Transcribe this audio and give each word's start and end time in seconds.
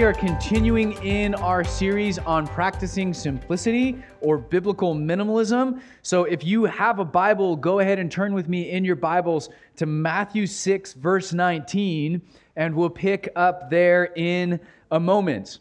we 0.00 0.06
are 0.06 0.14
continuing 0.14 0.92
in 1.04 1.34
our 1.34 1.62
series 1.62 2.18
on 2.20 2.46
practicing 2.46 3.12
simplicity 3.12 4.02
or 4.22 4.38
biblical 4.38 4.94
minimalism. 4.94 5.78
So, 6.00 6.24
if 6.24 6.42
you 6.42 6.64
have 6.64 7.00
a 7.00 7.04
Bible, 7.04 7.54
go 7.54 7.80
ahead 7.80 7.98
and 7.98 8.10
turn 8.10 8.32
with 8.32 8.48
me 8.48 8.70
in 8.70 8.82
your 8.82 8.96
Bibles 8.96 9.50
to 9.76 9.84
Matthew 9.84 10.46
6, 10.46 10.94
verse 10.94 11.34
19, 11.34 12.22
and 12.56 12.74
we'll 12.74 12.88
pick 12.88 13.28
up 13.36 13.68
there 13.68 14.10
in 14.16 14.58
a 14.90 14.98
moment. 14.98 15.58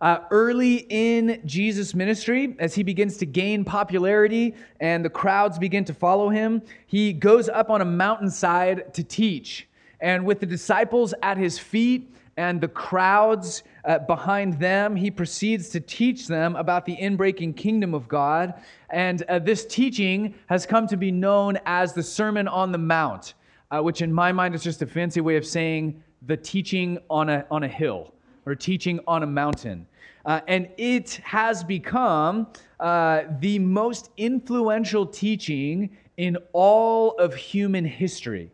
Uh, 0.00 0.20
early 0.30 0.86
in 0.88 1.42
Jesus' 1.44 1.94
ministry, 1.94 2.56
as 2.58 2.74
he 2.74 2.82
begins 2.82 3.18
to 3.18 3.26
gain 3.26 3.66
popularity 3.66 4.54
and 4.80 5.04
the 5.04 5.10
crowds 5.10 5.58
begin 5.58 5.84
to 5.84 5.92
follow 5.92 6.30
him, 6.30 6.62
he 6.86 7.12
goes 7.12 7.50
up 7.50 7.68
on 7.68 7.82
a 7.82 7.84
mountainside 7.84 8.94
to 8.94 9.04
teach. 9.04 9.68
And 10.00 10.24
with 10.24 10.40
the 10.40 10.46
disciples 10.46 11.12
at 11.22 11.36
his 11.36 11.58
feet, 11.58 12.10
and 12.36 12.60
the 12.60 12.68
crowds 12.68 13.62
uh, 13.84 13.98
behind 14.00 14.58
them, 14.58 14.96
he 14.96 15.10
proceeds 15.10 15.68
to 15.70 15.80
teach 15.80 16.26
them 16.26 16.56
about 16.56 16.86
the 16.86 16.96
inbreaking 16.96 17.56
kingdom 17.56 17.94
of 17.94 18.08
God. 18.08 18.54
And 18.90 19.22
uh, 19.24 19.38
this 19.38 19.66
teaching 19.66 20.34
has 20.46 20.66
come 20.66 20.86
to 20.86 20.96
be 20.96 21.10
known 21.10 21.58
as 21.66 21.92
the 21.92 22.02
Sermon 22.02 22.48
on 22.48 22.72
the 22.72 22.78
Mount, 22.78 23.34
uh, 23.70 23.82
which 23.82 24.02
in 24.02 24.12
my 24.12 24.32
mind 24.32 24.54
is 24.54 24.62
just 24.62 24.82
a 24.82 24.86
fancy 24.86 25.20
way 25.20 25.36
of 25.36 25.44
saying 25.44 26.02
the 26.26 26.36
teaching 26.36 26.98
on 27.10 27.28
a, 27.28 27.46
on 27.50 27.64
a 27.64 27.68
hill 27.68 28.14
or 28.46 28.54
teaching 28.54 29.00
on 29.06 29.22
a 29.22 29.26
mountain. 29.26 29.86
Uh, 30.24 30.40
and 30.48 30.68
it 30.78 31.20
has 31.22 31.62
become 31.62 32.46
uh, 32.80 33.24
the 33.40 33.58
most 33.58 34.10
influential 34.16 35.04
teaching 35.04 35.94
in 36.16 36.38
all 36.52 37.12
of 37.18 37.34
human 37.34 37.84
history. 37.84 38.50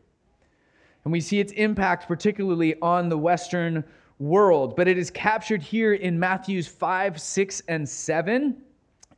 And 1.05 1.13
we 1.13 1.21
see 1.21 1.39
its 1.39 1.53
impact 1.53 2.09
particularly 2.09 2.75
on 2.83 3.09
the 3.09 3.17
Western 3.17 3.85
world. 4.21 4.77
But 4.77 4.87
it 4.87 4.97
is 4.97 5.11
captured 5.11 5.63
here 5.63 5.95
in 5.95 6.17
Matthews 6.19 6.69
5, 6.69 7.21
6, 7.21 7.63
and 7.67 7.89
7. 7.89 8.57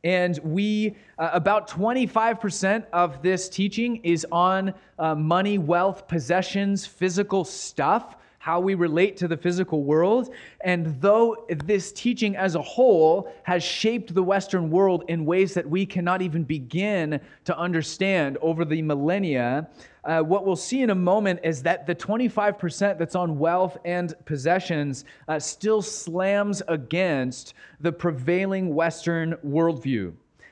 And 0.03 0.39
we, 0.43 0.95
uh, 1.19 1.29
about 1.33 1.69
25% 1.69 2.85
of 2.91 3.21
this 3.21 3.47
teaching 3.47 3.97
is 3.97 4.25
on 4.31 4.73
uh, 4.97 5.13
money, 5.13 5.59
wealth, 5.59 6.07
possessions, 6.07 6.85
physical 6.85 7.45
stuff 7.45 8.15
how 8.43 8.59
we 8.59 8.75
relate 8.75 9.15
to 9.15 9.25
the 9.25 9.37
physical 9.37 9.85
world. 9.85 10.29
And 10.65 10.99
though 10.99 11.45
this 11.63 11.93
teaching 11.93 12.35
as 12.35 12.55
a 12.55 12.61
whole 12.61 13.33
has 13.43 13.63
shaped 13.63 14.13
the 14.13 14.21
Western 14.21 14.69
world 14.69 15.05
in 15.07 15.23
ways 15.23 15.53
that 15.53 15.65
we 15.65 15.85
cannot 15.85 16.21
even 16.21 16.43
begin 16.43 17.21
to 17.45 17.57
understand 17.57 18.37
over 18.41 18.65
the 18.65 18.81
millennia, 18.81 19.69
uh, 20.03 20.19
what 20.19 20.45
we'll 20.45 20.57
see 20.57 20.81
in 20.81 20.89
a 20.89 20.95
moment 20.95 21.39
is 21.41 21.63
that 21.63 21.87
the 21.87 21.95
25% 21.95 22.97
that's 22.97 23.15
on 23.15 23.39
wealth 23.39 23.77
and 23.85 24.13
possessions 24.25 25.05
uh, 25.29 25.39
still 25.39 25.81
slams 25.81 26.61
against 26.67 27.53
the 27.79 27.93
prevailing 27.93 28.75
Western 28.75 29.35
worldview. 29.47 30.11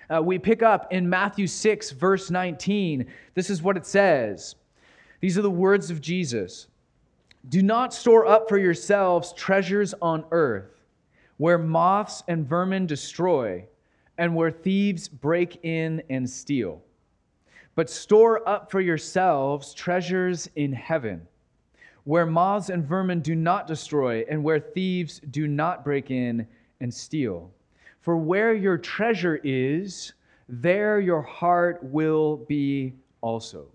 Uh, 0.10 0.22
we 0.22 0.40
pick 0.40 0.64
up 0.64 0.94
in 0.94 1.10
Matthew 1.10 1.46
6, 1.46 1.92
verse 1.92 2.32
19. 2.32 3.06
This 3.34 3.50
is 3.50 3.62
what 3.62 3.76
it 3.76 3.86
says. 3.86 4.56
These 5.20 5.38
are 5.38 5.42
the 5.42 5.52
words 5.52 5.92
of 5.92 6.00
Jesus. 6.00 6.68
Do 7.50 7.64
not 7.64 7.94
store 7.94 8.28
up 8.28 8.48
for 8.48 8.60
yourselves 8.60 9.34
treasures 9.34 9.96
on 10.02 10.26
earth, 10.32 10.84
where 11.38 11.58
moths 11.58 12.24
and 12.28 12.48
vermin 12.48 12.86
destroy, 12.86 13.66
and 14.20 14.36
where 14.36 14.52
thieves 14.52 15.08
break 15.08 15.60
in 15.64 16.04
and 16.10 16.30
steal. 16.30 16.84
But 17.74 17.90
store 17.90 18.48
up 18.48 18.70
for 18.70 18.80
yourselves 18.80 19.74
treasures 19.74 20.48
in 20.56 20.72
heaven, 20.72 21.28
where 22.04 22.28
moths 22.28 22.70
and 22.70 22.86
vermin 22.86 23.22
do 23.22 23.34
not 23.34 23.66
destroy, 23.66 24.24
and 24.30 24.44
where 24.44 24.60
thieves 24.60 25.20
do 25.32 25.48
not 25.48 25.84
break 25.84 26.12
in 26.12 26.46
and 26.80 26.94
steal. 26.94 27.52
For 28.02 28.18
where 28.18 28.54
your 28.54 28.78
treasure 28.78 29.40
is, 29.44 30.14
there 30.48 31.00
your 31.00 31.22
heart 31.24 31.80
will 31.82 32.38
be 32.38 32.94
also. 33.22 33.66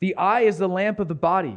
The 0.00 0.14
eye 0.16 0.42
is 0.42 0.58
the 0.58 0.68
lamp 0.68 1.00
of 1.00 1.08
the 1.08 1.14
body 1.14 1.56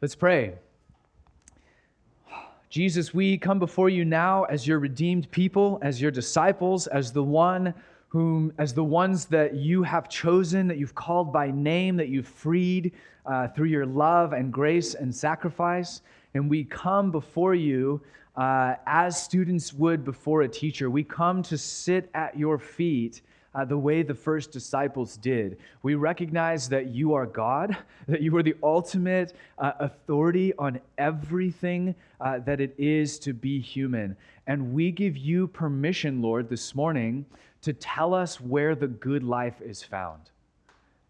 Let's 0.00 0.14
pray. 0.14 0.54
Jesus, 2.70 3.12
we 3.12 3.36
come 3.36 3.58
before 3.58 3.88
you 3.88 4.04
now 4.04 4.44
as 4.44 4.64
your 4.64 4.78
redeemed 4.78 5.28
people, 5.32 5.80
as 5.82 6.00
your 6.00 6.12
disciples, 6.12 6.86
as 6.86 7.10
the 7.10 7.24
one 7.24 7.74
whom, 8.06 8.52
as 8.58 8.72
the 8.72 8.84
ones 8.84 9.24
that 9.26 9.56
you 9.56 9.82
have 9.82 10.08
chosen, 10.08 10.68
that 10.68 10.78
you've 10.78 10.94
called 10.94 11.32
by 11.32 11.50
name, 11.50 11.96
that 11.96 12.10
you've 12.10 12.28
freed 12.28 12.92
uh, 13.26 13.48
through 13.48 13.66
your 13.66 13.86
love 13.86 14.34
and 14.34 14.52
grace 14.52 14.94
and 14.94 15.12
sacrifice. 15.12 16.02
And 16.34 16.48
we 16.48 16.62
come 16.62 17.10
before 17.10 17.56
you 17.56 18.00
uh, 18.36 18.74
as 18.86 19.20
students 19.20 19.72
would 19.72 20.04
before 20.04 20.42
a 20.42 20.48
teacher. 20.48 20.90
We 20.90 21.02
come 21.02 21.42
to 21.42 21.58
sit 21.58 22.08
at 22.14 22.38
your 22.38 22.60
feet 22.60 23.22
uh, 23.54 23.64
the 23.64 23.78
way 23.78 24.02
the 24.02 24.14
first 24.14 24.52
disciples 24.52 25.16
did. 25.16 25.58
We 25.82 25.94
recognize 25.94 26.68
that 26.68 26.88
you 26.88 27.14
are 27.14 27.26
God, 27.26 27.76
that 28.08 28.20
you 28.20 28.36
are 28.36 28.42
the 28.42 28.56
ultimate 28.62 29.34
uh, 29.58 29.72
authority 29.80 30.52
on 30.58 30.80
everything 30.98 31.94
uh, 32.20 32.40
that 32.40 32.60
it 32.60 32.74
is 32.78 33.18
to 33.20 33.32
be 33.32 33.60
human. 33.60 34.16
And 34.46 34.72
we 34.72 34.90
give 34.90 35.16
you 35.16 35.48
permission, 35.48 36.22
Lord, 36.22 36.48
this 36.48 36.74
morning 36.74 37.26
to 37.62 37.72
tell 37.72 38.14
us 38.14 38.40
where 38.40 38.74
the 38.74 38.88
good 38.88 39.22
life 39.22 39.60
is 39.60 39.82
found. 39.82 40.30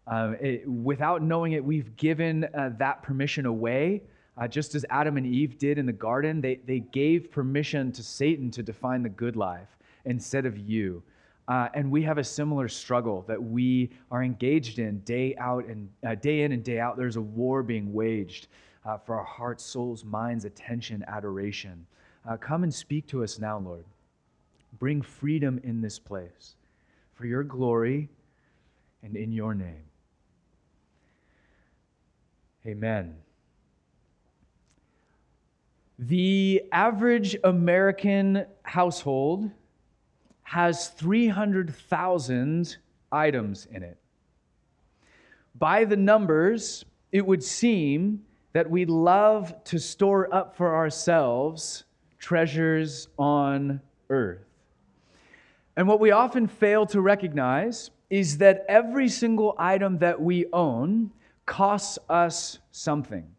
Uh, 0.07 0.33
it, 0.41 0.67
without 0.67 1.21
knowing 1.21 1.51
it, 1.51 1.63
we've 1.63 1.95
given 1.95 2.45
uh, 2.55 2.71
that 2.77 3.03
permission 3.03 3.45
away. 3.45 4.01
Uh, 4.37 4.47
just 4.47 4.73
as 4.73 4.85
Adam 4.89 5.17
and 5.17 5.27
Eve 5.27 5.57
did 5.57 5.77
in 5.77 5.85
the 5.85 5.93
garden, 5.93 6.41
they, 6.41 6.55
they 6.65 6.79
gave 6.79 7.29
permission 7.29 7.91
to 7.91 8.01
Satan 8.01 8.49
to 8.51 8.63
define 8.63 9.03
the 9.03 9.09
good 9.09 9.35
life 9.35 9.67
instead 10.05 10.45
of 10.45 10.57
you. 10.57 11.03
Uh, 11.49 11.67
and 11.73 11.89
we 11.89 12.03
have 12.03 12.19
a 12.19 12.23
similar 12.23 12.67
struggle 12.67 13.25
that 13.27 13.41
we 13.41 13.89
are 14.11 14.23
engaged 14.23 14.77
in 14.77 14.99
day 14.99 15.35
out 15.39 15.65
and 15.65 15.89
uh, 16.05 16.13
day 16.13 16.43
in 16.43 16.51
and 16.51 16.63
day 16.63 16.79
out. 16.79 16.95
There's 16.95 17.15
a 17.15 17.21
war 17.21 17.63
being 17.63 17.91
waged 17.91 18.47
uh, 18.85 18.99
for 18.99 19.17
our 19.17 19.23
hearts, 19.23 19.63
souls, 19.65 20.05
minds, 20.05 20.45
attention, 20.45 21.03
adoration. 21.07 21.87
Uh, 22.29 22.37
come 22.37 22.61
and 22.61 22.71
speak 22.71 23.07
to 23.07 23.23
us 23.23 23.39
now, 23.39 23.57
Lord. 23.57 23.83
Bring 24.77 25.01
freedom 25.01 25.59
in 25.63 25.81
this 25.81 25.97
place 25.97 26.55
for 27.15 27.25
your 27.25 27.43
glory 27.43 28.09
and 29.01 29.15
in 29.15 29.31
your 29.31 29.55
name. 29.55 29.83
Amen. 32.67 33.15
The 35.97 36.63
average 36.71 37.35
American 37.43 38.45
household 38.61 39.49
has 40.49 40.87
300,000 40.87 42.77
items 43.11 43.67
in 43.71 43.83
it. 43.83 43.99
By 45.53 45.85
the 45.85 45.95
numbers, 45.95 46.85
it 47.11 47.23
would 47.23 47.43
seem 47.43 48.25
that 48.53 48.67
we 48.67 48.85
love 48.85 49.53
to 49.65 49.77
store 49.77 50.33
up 50.33 50.57
for 50.57 50.75
ourselves 50.75 51.83
treasures 52.17 53.09
on 53.19 53.79
earth. 54.09 54.41
And 55.77 55.87
what 55.87 55.99
we 55.99 56.09
often 56.09 56.47
fail 56.47 56.87
to 56.87 56.99
recognize 56.99 57.91
is 58.09 58.39
that 58.39 58.65
every 58.67 59.07
single 59.07 59.53
item 59.59 59.99
that 59.99 60.19
we 60.19 60.47
own 60.51 61.11
costs 61.45 61.99
us 62.09 62.57
something. 62.71 63.29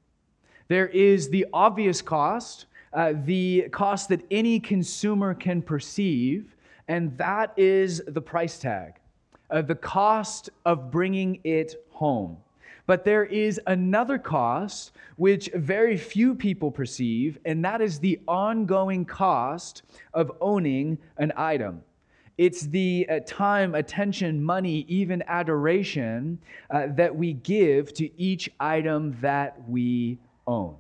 There 0.68 0.86
is 0.86 1.28
the 1.28 1.46
obvious 1.52 2.02
cost, 2.02 2.66
uh, 2.92 3.14
the 3.24 3.68
cost 3.72 4.10
that 4.10 4.24
any 4.30 4.60
consumer 4.60 5.34
can 5.34 5.60
perceive, 5.60 6.54
and 6.88 7.16
that 7.18 7.52
is 7.56 8.02
the 8.06 8.20
price 8.20 8.58
tag, 8.58 8.94
uh, 9.50 9.62
the 9.62 9.74
cost 9.74 10.50
of 10.64 10.90
bringing 10.90 11.40
it 11.44 11.84
home. 11.90 12.36
But 12.86 13.04
there 13.04 13.24
is 13.24 13.60
another 13.68 14.18
cost 14.18 14.92
which 15.16 15.48
very 15.54 15.96
few 15.96 16.34
people 16.34 16.70
perceive, 16.72 17.38
and 17.44 17.64
that 17.64 17.80
is 17.80 18.00
the 18.00 18.18
ongoing 18.26 19.04
cost 19.04 19.82
of 20.12 20.32
owning 20.40 20.98
an 21.18 21.32
item. 21.36 21.82
It's 22.36 22.62
the 22.62 23.06
uh, 23.08 23.20
time, 23.26 23.74
attention, 23.74 24.42
money, 24.42 24.86
even 24.88 25.22
adoration 25.26 26.38
uh, 26.70 26.86
that 26.96 27.14
we 27.14 27.34
give 27.34 27.92
to 27.94 28.10
each 28.20 28.50
item 28.58 29.16
that 29.20 29.56
we 29.68 30.18
own. 30.46 30.74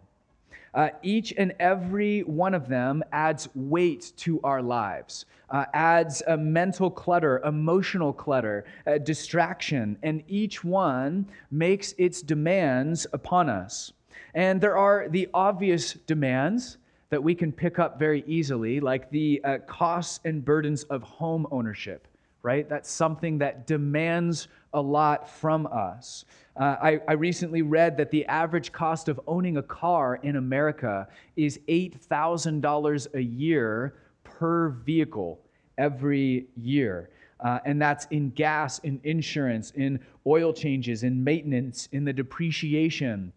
Uh, 0.74 0.88
each 1.02 1.32
and 1.36 1.52
every 1.58 2.20
one 2.20 2.54
of 2.54 2.68
them 2.68 3.02
adds 3.12 3.48
weight 3.54 4.12
to 4.16 4.40
our 4.42 4.62
lives, 4.62 5.26
uh, 5.50 5.64
adds 5.74 6.22
a 6.28 6.36
mental 6.36 6.90
clutter, 6.90 7.40
emotional 7.44 8.12
clutter, 8.12 8.64
distraction, 9.02 9.98
and 10.02 10.22
each 10.28 10.62
one 10.62 11.26
makes 11.50 11.92
its 11.98 12.22
demands 12.22 13.06
upon 13.12 13.48
us. 13.48 13.92
And 14.34 14.60
there 14.60 14.76
are 14.76 15.08
the 15.08 15.28
obvious 15.34 15.94
demands 16.06 16.78
that 17.10 17.22
we 17.22 17.34
can 17.34 17.50
pick 17.50 17.78
up 17.78 17.98
very 17.98 18.22
easily, 18.26 18.78
like 18.78 19.10
the 19.10 19.40
uh, 19.44 19.58
costs 19.66 20.20
and 20.24 20.44
burdens 20.44 20.84
of 20.84 21.02
home 21.02 21.46
ownership, 21.50 22.06
right? 22.42 22.68
That's 22.68 22.88
something 22.90 23.38
that 23.38 23.66
demands 23.66 24.46
a 24.74 24.80
lot 24.80 25.28
from 25.28 25.66
us. 25.66 26.24
Uh, 26.56 26.76
I, 26.82 27.00
I 27.08 27.12
recently 27.12 27.62
read 27.62 27.96
that 27.96 28.10
the 28.10 28.24
average 28.26 28.72
cost 28.72 29.08
of 29.08 29.20
owning 29.26 29.56
a 29.56 29.62
car 29.62 30.16
in 30.22 30.36
America 30.36 31.08
is 31.36 31.58
$8,000 31.68 33.14
a 33.14 33.22
year 33.22 33.94
per 34.24 34.70
vehicle 34.70 35.40
every 35.78 36.46
year. 36.56 37.10
Uh, 37.40 37.58
and 37.64 37.80
that's 37.80 38.06
in 38.10 38.30
gas, 38.30 38.78
in 38.80 39.00
insurance, 39.04 39.70
in 39.72 39.98
oil 40.26 40.52
changes, 40.52 41.02
in 41.02 41.22
maintenance, 41.24 41.88
in 41.92 42.04
the 42.04 42.12
depreciation 42.12 43.32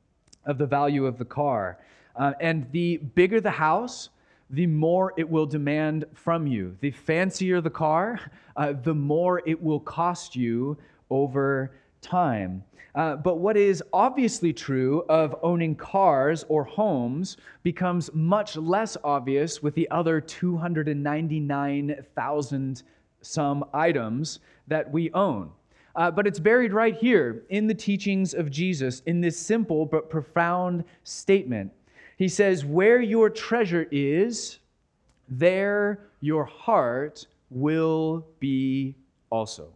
of 0.45 0.57
the 0.57 0.65
value 0.65 1.05
of 1.05 1.17
the 1.17 1.25
car. 1.25 1.79
Uh, 2.15 2.33
and 2.41 2.69
the 2.71 2.97
bigger 2.97 3.39
the 3.39 3.49
house, 3.49 4.09
the 4.49 4.67
more 4.67 5.13
it 5.17 5.27
will 5.27 5.45
demand 5.45 6.05
from 6.13 6.45
you. 6.45 6.75
The 6.81 6.91
fancier 6.91 7.61
the 7.61 7.69
car, 7.69 8.19
uh, 8.57 8.73
the 8.73 8.93
more 8.93 9.41
it 9.45 9.61
will 9.61 9.79
cost 9.79 10.35
you 10.35 10.77
over 11.13 11.71
time. 12.01 12.63
Uh, 12.95 13.15
but 13.15 13.37
what 13.37 13.55
is 13.55 13.83
obviously 13.93 14.51
true 14.51 15.05
of 15.09 15.35
owning 15.41 15.75
cars 15.75 16.43
or 16.49 16.63
homes 16.63 17.37
becomes 17.63 18.09
much 18.13 18.55
less 18.55 18.97
obvious 19.03 19.63
with 19.63 19.73
the 19.75 19.89
other 19.89 20.19
299,000 20.19 22.83
some 23.21 23.63
items 23.73 24.39
that 24.67 24.91
we 24.91 25.11
own. 25.13 25.49
Uh, 25.95 26.09
but 26.09 26.25
it's 26.25 26.39
buried 26.39 26.73
right 26.73 26.95
here 26.95 27.43
in 27.49 27.67
the 27.67 27.73
teachings 27.73 28.33
of 28.33 28.49
Jesus 28.49 29.01
in 29.05 29.21
this 29.21 29.37
simple 29.37 29.85
but 29.85 30.09
profound 30.09 30.83
statement. 31.03 31.71
He 32.17 32.27
says, 32.27 32.65
Where 32.65 33.01
your 33.01 33.29
treasure 33.29 33.87
is, 33.91 34.57
there 35.29 36.07
your 36.19 36.45
heart 36.45 37.27
will 37.49 38.25
be 38.39 38.95
also. 39.29 39.69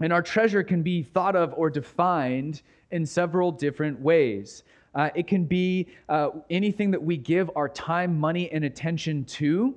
And 0.00 0.12
our 0.12 0.22
treasure 0.22 0.62
can 0.62 0.82
be 0.82 1.02
thought 1.02 1.36
of 1.36 1.54
or 1.56 1.70
defined 1.70 2.62
in 2.90 3.06
several 3.06 3.52
different 3.52 4.00
ways. 4.00 4.64
Uh, 4.94 5.10
it 5.14 5.26
can 5.26 5.44
be 5.44 5.88
uh, 6.08 6.30
anything 6.50 6.90
that 6.90 7.02
we 7.02 7.16
give 7.16 7.50
our 7.56 7.68
time, 7.68 8.18
money, 8.18 8.50
and 8.52 8.64
attention 8.64 9.24
to, 9.24 9.74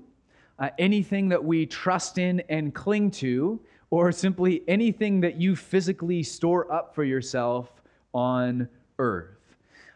uh, 0.60 0.70
anything 0.78 1.30
that 1.30 1.44
we 1.44 1.66
trust 1.66 2.18
in 2.18 2.42
and 2.50 2.74
cling 2.74 3.12
to 3.12 3.60
or 3.90 4.12
simply 4.12 4.64
anything 4.68 5.22
that 5.22 5.40
you 5.40 5.56
physically 5.56 6.24
store 6.24 6.72
up 6.72 6.94
for 6.94 7.04
yourself 7.04 7.72
on 8.14 8.68
earth. 9.00 9.38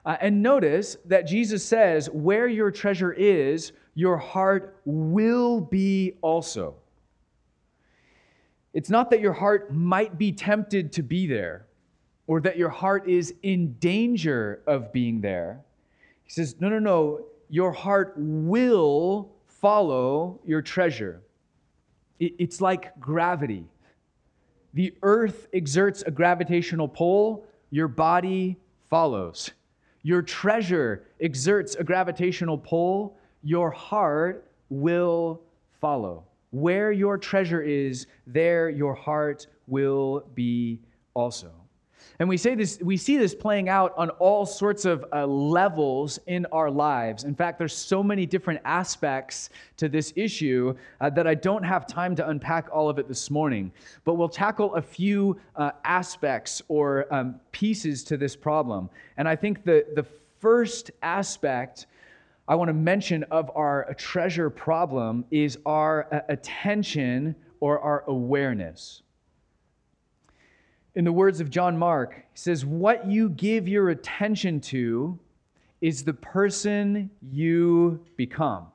Uh, 0.06 0.15
and 0.22 0.42
notice 0.42 0.98
that 1.06 1.27
Jesus 1.27 1.65
says, 1.65 2.10
Where 2.10 2.48
your 2.48 2.72
treasure 2.72 3.12
is, 3.12 3.74
your 3.95 4.18
heart 4.18 4.80
will 4.86 5.60
be 5.60 6.13
also. 6.22 6.75
It's 8.74 8.89
not 8.89 9.10
that 9.10 9.19
your 9.19 9.33
heart 9.33 9.74
might 9.74 10.18
be 10.18 10.31
tempted 10.31 10.92
to 10.94 11.04
be 11.04 11.27
there 11.27 11.66
or 12.27 12.39
that 12.42 12.57
your 12.57 12.69
heart 12.69 13.10
is 13.10 13.33
in 13.42 13.74
danger 13.80 14.62
of 14.68 14.94
being 14.94 15.21
there. 15.21 15.62
He 16.24 16.31
says, 16.31 16.56
No, 16.60 16.69
no, 16.69 16.77
no, 16.80 17.25
your 17.50 17.71
heart 17.71 18.13
will 18.18 19.31
follow 19.48 20.39
your 20.45 20.62
treasure. 20.62 21.21
It's 22.19 22.62
like 22.62 23.00
gravity. 23.00 23.66
The 24.74 24.94
earth 25.01 25.48
exerts 25.54 26.04
a 26.06 26.12
gravitational 26.12 26.88
pull, 26.88 27.45
your 27.72 27.88
body 27.88 28.57
follows. 28.89 29.51
Your 30.04 30.22
treasure 30.22 31.07
exerts 31.19 31.75
a 31.75 31.83
gravitational 31.83 32.57
pull, 32.57 33.18
your 33.42 33.72
heart 33.72 34.45
will 34.69 35.42
follow. 35.81 36.25
Where 36.51 36.92
your 36.92 37.18
treasure 37.18 37.62
is, 37.62 38.07
there 38.25 38.69
your 38.69 38.96
heart 38.96 39.48
will 39.68 40.25
be 40.34 40.80
also. 41.13 41.51
And 42.19 42.28
we 42.28 42.36
say 42.36 42.54
this, 42.54 42.80
we 42.81 42.98
see 42.98 43.18
this 43.18 43.34
playing 43.34 43.69
out 43.69 43.94
on 43.96 44.10
all 44.12 44.46
sorts 44.46 44.84
of 44.84 45.06
uh, 45.13 45.25
levels 45.25 46.19
in 46.28 46.46
our 46.51 46.69
lives. 46.69 47.24
In 47.24 47.34
fact, 47.34 47.57
there's 47.57 47.75
so 47.75 48.04
many 48.04 48.25
different 48.25 48.60
aspects 48.66 49.50
to 49.78 49.88
this 49.88 50.12
issue 50.18 50.75
uh, 51.00 51.10
that 51.12 51.28
I 51.28 51.36
don't 51.36 51.63
have 51.63 51.88
time 51.88 52.16
to 52.18 52.28
unpack 52.28 52.68
all 52.74 52.90
of 52.90 53.00
it 53.00 53.07
this 53.07 53.31
morning. 53.31 53.72
But 54.04 54.16
we'll 54.16 54.28
tackle 54.28 54.75
a 54.75 54.81
few 54.81 55.40
uh, 55.56 55.72
aspects 55.86 56.62
or 56.68 57.13
um, 57.13 57.40
pieces 57.54 58.04
to 58.06 58.18
this 58.18 58.36
problem. 58.36 58.90
And 59.16 59.28
I 59.28 59.38
think 59.38 59.63
the, 59.63 59.86
the 59.96 60.06
first 60.40 60.92
aspect 61.01 61.88
I 62.50 62.56
want 62.56 62.68
to 62.68 62.74
mention 62.74 63.24
of 63.31 63.50
our 63.56 63.94
treasure 63.98 64.50
problem 64.50 65.24
is 65.31 65.57
our 65.66 66.13
uh, 66.13 66.19
attention 66.28 67.36
or 67.62 67.80
our 67.80 68.04
awareness 68.07 69.04
in 70.96 71.06
the 71.06 71.13
words 71.13 71.40
of 71.40 71.50
John 71.50 71.78
Mark, 71.78 72.16
he 72.16 72.38
says, 72.38 72.66
What 72.66 73.07
you 73.07 73.30
give 73.30 73.69
your 73.69 73.90
attention 73.90 74.60
to 74.62 75.18
is 75.80 76.04
the 76.04 76.13
person 76.13 77.10
you 77.31 78.06
become. 78.18 78.68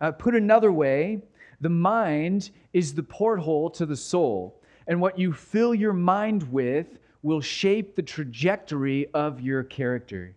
Uh, 0.00 0.12
put 0.12 0.34
another 0.34 0.72
way, 0.72 1.22
the 1.62 1.70
mind 1.70 2.50
is 2.74 2.92
the 2.92 3.02
porthole 3.02 3.70
to 3.70 3.86
the 3.86 3.96
soul, 3.96 4.60
and 4.88 5.00
what 5.00 5.18
you 5.18 5.32
fill 5.32 5.74
your 5.74 5.94
mind 5.94 6.42
with 6.52 6.98
will 7.22 7.40
shape 7.40 7.96
the 7.96 8.02
trajectory 8.02 9.06
of 9.14 9.40
your 9.40 9.62
character. 9.62 10.34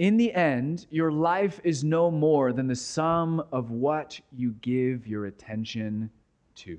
In 0.00 0.16
the 0.16 0.32
end, 0.32 0.86
your 0.88 1.12
life 1.12 1.60
is 1.62 1.84
no 1.84 2.10
more 2.10 2.54
than 2.54 2.66
the 2.66 2.74
sum 2.74 3.44
of 3.52 3.70
what 3.70 4.18
you 4.34 4.52
give 4.62 5.06
your 5.06 5.26
attention 5.26 6.08
to. 6.54 6.78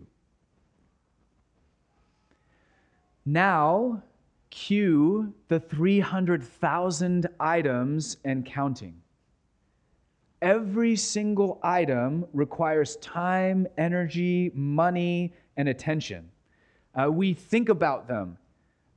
Now, 3.23 4.01
cue 4.49 5.31
the 5.49 5.59
300,000 5.59 7.27
items 7.39 8.17
and 8.25 8.43
counting. 8.43 8.99
Every 10.41 10.95
single 10.95 11.59
item 11.61 12.25
requires 12.33 12.95
time, 12.95 13.67
energy, 13.77 14.51
money, 14.55 15.31
and 15.57 15.69
attention. 15.69 16.27
Uh, 16.95 17.11
we 17.11 17.35
think 17.35 17.69
about 17.69 18.07
them. 18.07 18.39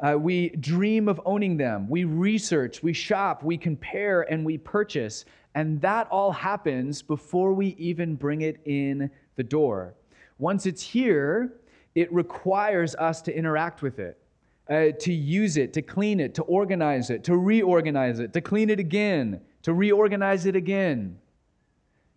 Uh, 0.01 0.17
we 0.19 0.51
dream 0.51 1.09
of 1.09 1.21
owning 1.25 1.57
them. 1.57 1.89
We 1.89 2.05
research, 2.05 2.83
we 2.83 2.93
shop, 2.93 3.43
we 3.43 3.57
compare, 3.57 4.23
and 4.23 4.45
we 4.45 4.59
purchase. 4.59 5.25
And 5.55 5.81
that 5.83 6.09
all 6.11 6.33
happens 6.33 7.01
before 7.01 7.53
we 7.53 7.69
even 7.79 8.17
bring 8.17 8.43
it 8.43 8.61
in 8.65 9.11
the 9.37 9.45
door. 9.45 9.95
Once 10.39 10.67
it's 10.67 10.83
here, 10.83 11.53
it 11.95 12.13
requires 12.13 12.97
us 12.97 13.23
to 13.23 13.37
interact 13.37 13.83
with 13.83 14.01
it, 14.01 14.19
uh, 14.69 14.87
to 14.99 15.13
use 15.13 15.57
it, 15.57 15.73
to 15.75 15.83
clean 15.83 16.19
it, 16.19 16.35
to 16.35 16.43
organize 16.43 17.11
it, 17.11 17.23
to 17.25 17.37
reorganize 17.37 18.19
it, 18.19 18.33
to 18.33 18.41
clean 18.41 18.69
it 18.69 18.81
again, 18.81 19.41
to 19.63 19.73
reorganize 19.73 20.45
it 20.47 20.57
again, 20.57 21.17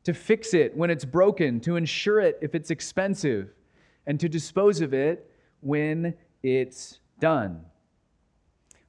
to 0.03 0.13
fix 0.13 0.55
it 0.55 0.75
when 0.75 0.89
it's 0.89 1.05
broken, 1.05 1.59
to 1.59 1.75
insure 1.75 2.19
it 2.19 2.39
if 2.41 2.55
it's 2.55 2.71
expensive, 2.71 3.53
and 4.07 4.19
to 4.19 4.27
dispose 4.27 4.81
of 4.81 4.95
it 4.95 5.29
when 5.61 6.15
it's 6.41 6.99
done. 7.19 7.65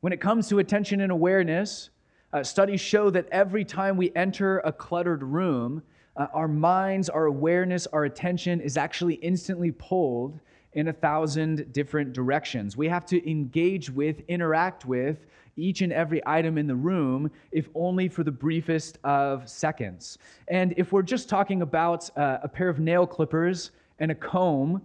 When 0.00 0.12
it 0.12 0.20
comes 0.20 0.48
to 0.48 0.58
attention 0.58 1.00
and 1.00 1.10
awareness, 1.10 1.90
uh, 2.32 2.42
studies 2.42 2.80
show 2.80 3.10
that 3.10 3.28
every 3.32 3.64
time 3.64 3.96
we 3.96 4.12
enter 4.14 4.58
a 4.60 4.72
cluttered 4.72 5.22
room, 5.22 5.82
uh, 6.16 6.26
our 6.32 6.48
minds, 6.48 7.08
our 7.08 7.26
awareness, 7.26 7.86
our 7.88 8.04
attention 8.04 8.60
is 8.60 8.76
actually 8.76 9.14
instantly 9.14 9.72
pulled 9.72 10.38
in 10.74 10.88
a 10.88 10.92
thousand 10.92 11.72
different 11.72 12.12
directions. 12.12 12.76
We 12.76 12.88
have 12.88 13.06
to 13.06 13.30
engage 13.30 13.90
with, 13.90 14.20
interact 14.28 14.84
with 14.84 15.26
each 15.56 15.80
and 15.80 15.92
every 15.92 16.22
item 16.26 16.58
in 16.58 16.66
the 16.66 16.76
room, 16.76 17.30
if 17.50 17.68
only 17.74 18.08
for 18.08 18.22
the 18.22 18.30
briefest 18.30 18.98
of 19.02 19.48
seconds. 19.48 20.18
And 20.48 20.74
if 20.76 20.92
we're 20.92 21.02
just 21.02 21.28
talking 21.28 21.62
about 21.62 22.08
uh, 22.16 22.38
a 22.42 22.48
pair 22.48 22.68
of 22.68 22.78
nail 22.78 23.06
clippers 23.06 23.72
and 23.98 24.10
a 24.10 24.14
comb, 24.14 24.82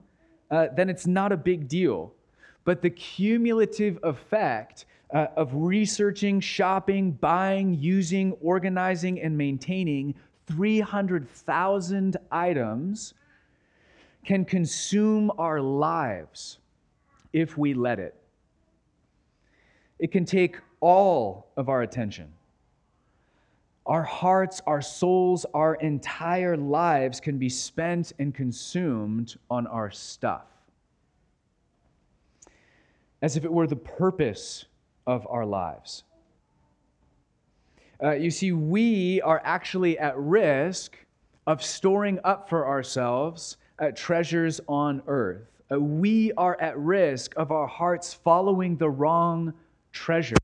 uh, 0.49 0.67
then 0.75 0.89
it's 0.89 1.05
not 1.05 1.31
a 1.31 1.37
big 1.37 1.67
deal. 1.67 2.13
But 2.65 2.81
the 2.81 2.89
cumulative 2.89 3.99
effect 4.03 4.85
uh, 5.13 5.27
of 5.35 5.53
researching, 5.53 6.39
shopping, 6.39 7.11
buying, 7.11 7.73
using, 7.73 8.33
organizing, 8.41 9.21
and 9.21 9.37
maintaining 9.37 10.15
300,000 10.47 12.17
items 12.31 13.13
can 14.25 14.45
consume 14.45 15.31
our 15.37 15.61
lives 15.61 16.59
if 17.33 17.57
we 17.57 17.73
let 17.73 17.99
it. 17.99 18.15
It 19.99 20.11
can 20.11 20.25
take 20.25 20.57
all 20.79 21.47
of 21.57 21.69
our 21.69 21.81
attention. 21.81 22.31
Our 23.85 24.03
hearts, 24.03 24.61
our 24.65 24.81
souls, 24.81 25.45
our 25.53 25.75
entire 25.75 26.55
lives 26.55 27.19
can 27.19 27.37
be 27.37 27.49
spent 27.49 28.13
and 28.19 28.33
consumed 28.33 29.35
on 29.49 29.67
our 29.67 29.91
stuff. 29.91 30.52
As 33.23 33.37
if 33.37 33.45
it 33.45 33.51
were 33.51 33.65
the 33.65 33.75
purpose 33.75 34.65
of 35.07 35.25
our 35.29 35.45
lives. 35.45 36.03
Uh, 38.03 38.11
you 38.11 38.29
see, 38.29 38.51
we 38.51 39.21
are 39.21 39.41
actually 39.45 39.97
at 39.97 40.17
risk 40.17 40.97
of 41.47 41.63
storing 41.63 42.19
up 42.25 42.49
for 42.49 42.67
ourselves 42.67 43.57
uh, 43.79 43.91
treasures 43.95 44.59
on 44.67 45.01
earth. 45.07 45.47
Uh, 45.71 45.79
we 45.79 46.33
are 46.33 46.59
at 46.59 46.77
risk 46.77 47.33
of 47.37 47.51
our 47.51 47.65
hearts 47.65 48.13
following 48.13 48.75
the 48.75 48.89
wrong 48.89 49.53
treasure 49.93 50.35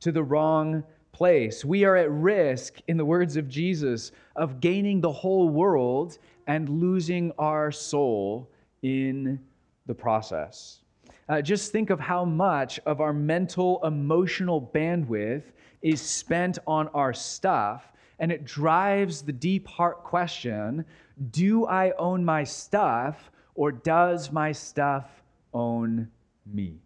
to 0.00 0.10
the 0.10 0.22
wrong 0.22 0.82
place. 1.12 1.66
We 1.66 1.84
are 1.84 1.96
at 1.96 2.10
risk, 2.10 2.80
in 2.88 2.96
the 2.96 3.04
words 3.04 3.36
of 3.36 3.46
Jesus, 3.46 4.12
of 4.36 4.60
gaining 4.60 5.02
the 5.02 5.12
whole 5.12 5.50
world 5.50 6.18
and 6.46 6.80
losing 6.80 7.30
our 7.38 7.70
soul 7.70 8.48
in 8.82 9.38
the 9.84 9.94
process. 9.94 10.80
Uh, 11.28 11.42
just 11.42 11.72
think 11.72 11.90
of 11.90 11.98
how 11.98 12.24
much 12.24 12.78
of 12.86 13.00
our 13.00 13.12
mental, 13.12 13.80
emotional 13.84 14.70
bandwidth 14.74 15.42
is 15.82 16.00
spent 16.00 16.58
on 16.66 16.88
our 16.88 17.12
stuff, 17.12 17.92
and 18.18 18.30
it 18.30 18.44
drives 18.44 19.22
the 19.22 19.32
deep 19.32 19.66
heart 19.66 20.04
question 20.04 20.84
do 21.30 21.66
I 21.66 21.92
own 21.92 22.24
my 22.24 22.44
stuff, 22.44 23.30
or 23.54 23.72
does 23.72 24.30
my 24.30 24.52
stuff 24.52 25.06
own 25.54 26.08
me? 26.44 26.78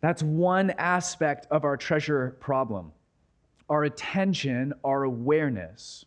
That's 0.00 0.22
one 0.22 0.70
aspect 0.70 1.46
of 1.50 1.64
our 1.64 1.76
treasure 1.76 2.36
problem 2.40 2.92
our 3.70 3.84
attention, 3.84 4.74
our 4.84 5.04
awareness. 5.04 6.04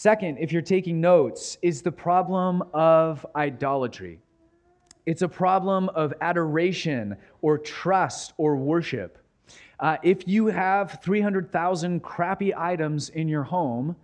Second, 0.00 0.38
if 0.38 0.52
you're 0.52 0.62
taking 0.62 1.00
notes, 1.00 1.58
is 1.60 1.82
the 1.82 1.90
problem 1.90 2.62
of 2.72 3.26
idolatry. 3.34 4.20
It's 5.06 5.22
a 5.22 5.28
problem 5.28 5.88
of 5.88 6.14
adoration 6.20 7.16
or 7.42 7.58
trust 7.58 8.32
or 8.36 8.54
worship. 8.54 9.18
Uh, 9.80 9.96
if 10.04 10.28
you 10.28 10.46
have 10.46 11.00
300,000 11.02 12.00
crappy 12.00 12.54
items 12.54 13.08
in 13.08 13.26
your 13.26 13.42
home, 13.42 13.96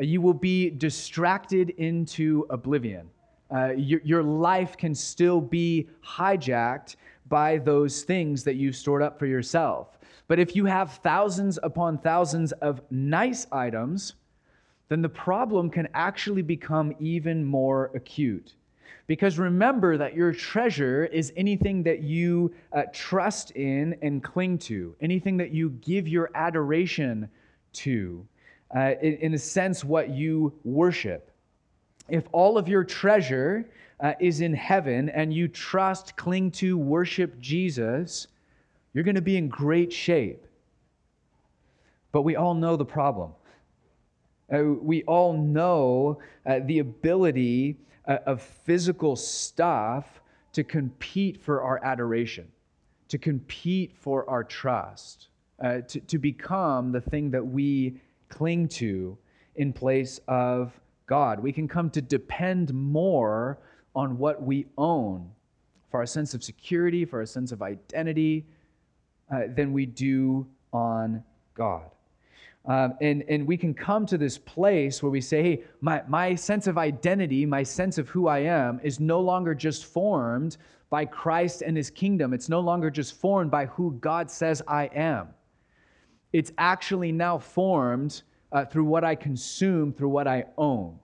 uh, 0.00 0.04
you 0.04 0.22
will 0.22 0.32
be 0.32 0.70
distracted 0.70 1.68
into 1.76 2.46
oblivion. 2.48 3.10
Uh, 3.54 3.72
your, 3.76 4.00
your 4.04 4.22
life 4.22 4.78
can 4.78 4.94
still 4.94 5.38
be 5.38 5.86
hijacked 6.02 6.96
by 7.28 7.58
those 7.58 8.04
things 8.04 8.42
that 8.42 8.54
you've 8.54 8.74
stored 8.74 9.02
up 9.02 9.18
for 9.18 9.26
yourself. 9.26 9.98
But 10.28 10.38
if 10.38 10.56
you 10.56 10.64
have 10.64 10.92
thousands 11.02 11.58
upon 11.62 11.98
thousands 11.98 12.52
of 12.52 12.80
nice 12.90 13.46
items, 13.52 14.14
then 14.92 15.00
the 15.00 15.08
problem 15.08 15.70
can 15.70 15.88
actually 15.94 16.42
become 16.42 16.94
even 17.00 17.42
more 17.42 17.90
acute. 17.94 18.52
Because 19.06 19.38
remember 19.38 19.96
that 19.96 20.14
your 20.14 20.32
treasure 20.32 21.06
is 21.06 21.32
anything 21.34 21.82
that 21.84 22.02
you 22.02 22.54
uh, 22.74 22.82
trust 22.92 23.52
in 23.52 23.96
and 24.02 24.22
cling 24.22 24.58
to, 24.58 24.94
anything 25.00 25.38
that 25.38 25.50
you 25.50 25.70
give 25.80 26.06
your 26.06 26.30
adoration 26.34 27.26
to, 27.72 28.26
uh, 28.76 28.92
in, 29.00 29.14
in 29.14 29.34
a 29.34 29.38
sense, 29.38 29.82
what 29.82 30.10
you 30.10 30.52
worship. 30.62 31.30
If 32.10 32.24
all 32.32 32.58
of 32.58 32.68
your 32.68 32.84
treasure 32.84 33.70
uh, 33.98 34.12
is 34.20 34.42
in 34.42 34.52
heaven 34.52 35.08
and 35.08 35.32
you 35.32 35.48
trust, 35.48 36.16
cling 36.18 36.50
to, 36.50 36.76
worship 36.76 37.40
Jesus, 37.40 38.26
you're 38.92 39.04
going 39.04 39.14
to 39.14 39.22
be 39.22 39.38
in 39.38 39.48
great 39.48 39.90
shape. 39.90 40.46
But 42.12 42.22
we 42.22 42.36
all 42.36 42.52
know 42.52 42.76
the 42.76 42.84
problem. 42.84 43.32
Uh, 44.52 44.64
we 44.80 45.02
all 45.04 45.32
know 45.32 46.18
uh, 46.46 46.60
the 46.66 46.80
ability 46.80 47.76
uh, 48.06 48.18
of 48.26 48.42
physical 48.42 49.16
stuff 49.16 50.20
to 50.52 50.62
compete 50.62 51.40
for 51.40 51.62
our 51.62 51.82
adoration, 51.84 52.46
to 53.08 53.16
compete 53.16 53.92
for 53.96 54.28
our 54.28 54.44
trust, 54.44 55.28
uh, 55.64 55.80
to, 55.88 56.00
to 56.00 56.18
become 56.18 56.92
the 56.92 57.00
thing 57.00 57.30
that 57.30 57.44
we 57.44 57.94
cling 58.28 58.68
to 58.68 59.16
in 59.56 59.72
place 59.72 60.20
of 60.28 60.72
God. 61.06 61.40
We 61.40 61.52
can 61.52 61.68
come 61.68 61.90
to 61.90 62.02
depend 62.02 62.72
more 62.74 63.58
on 63.94 64.18
what 64.18 64.42
we 64.42 64.66
own 64.76 65.30
for 65.90 66.00
our 66.00 66.06
sense 66.06 66.34
of 66.34 66.42
security, 66.42 67.04
for 67.04 67.20
our 67.20 67.26
sense 67.26 67.52
of 67.52 67.62
identity, 67.62 68.46
uh, 69.32 69.42
than 69.54 69.72
we 69.72 69.86
do 69.86 70.46
on 70.72 71.22
God. 71.54 71.90
Um, 72.64 72.94
and, 73.00 73.24
and 73.28 73.46
we 73.46 73.56
can 73.56 73.74
come 73.74 74.06
to 74.06 74.16
this 74.16 74.38
place 74.38 75.02
where 75.02 75.10
we 75.10 75.20
say, 75.20 75.42
hey, 75.42 75.64
my, 75.80 76.02
my 76.06 76.34
sense 76.34 76.66
of 76.66 76.78
identity, 76.78 77.44
my 77.44 77.62
sense 77.62 77.98
of 77.98 78.08
who 78.08 78.28
I 78.28 78.40
am, 78.40 78.80
is 78.84 79.00
no 79.00 79.20
longer 79.20 79.54
just 79.54 79.86
formed 79.86 80.56
by 80.88 81.04
Christ 81.04 81.62
and 81.62 81.76
his 81.76 81.90
kingdom. 81.90 82.32
It's 82.32 82.48
no 82.48 82.60
longer 82.60 82.90
just 82.90 83.18
formed 83.18 83.50
by 83.50 83.66
who 83.66 83.92
God 84.00 84.30
says 84.30 84.62
I 84.68 84.84
am. 84.94 85.28
It's 86.32 86.52
actually 86.56 87.10
now 87.10 87.38
formed 87.38 88.22
uh, 88.52 88.64
through 88.64 88.84
what 88.84 89.02
I 89.02 89.16
consume, 89.16 89.92
through 89.92 90.10
what 90.10 90.28
I 90.28 90.44
own 90.56 90.98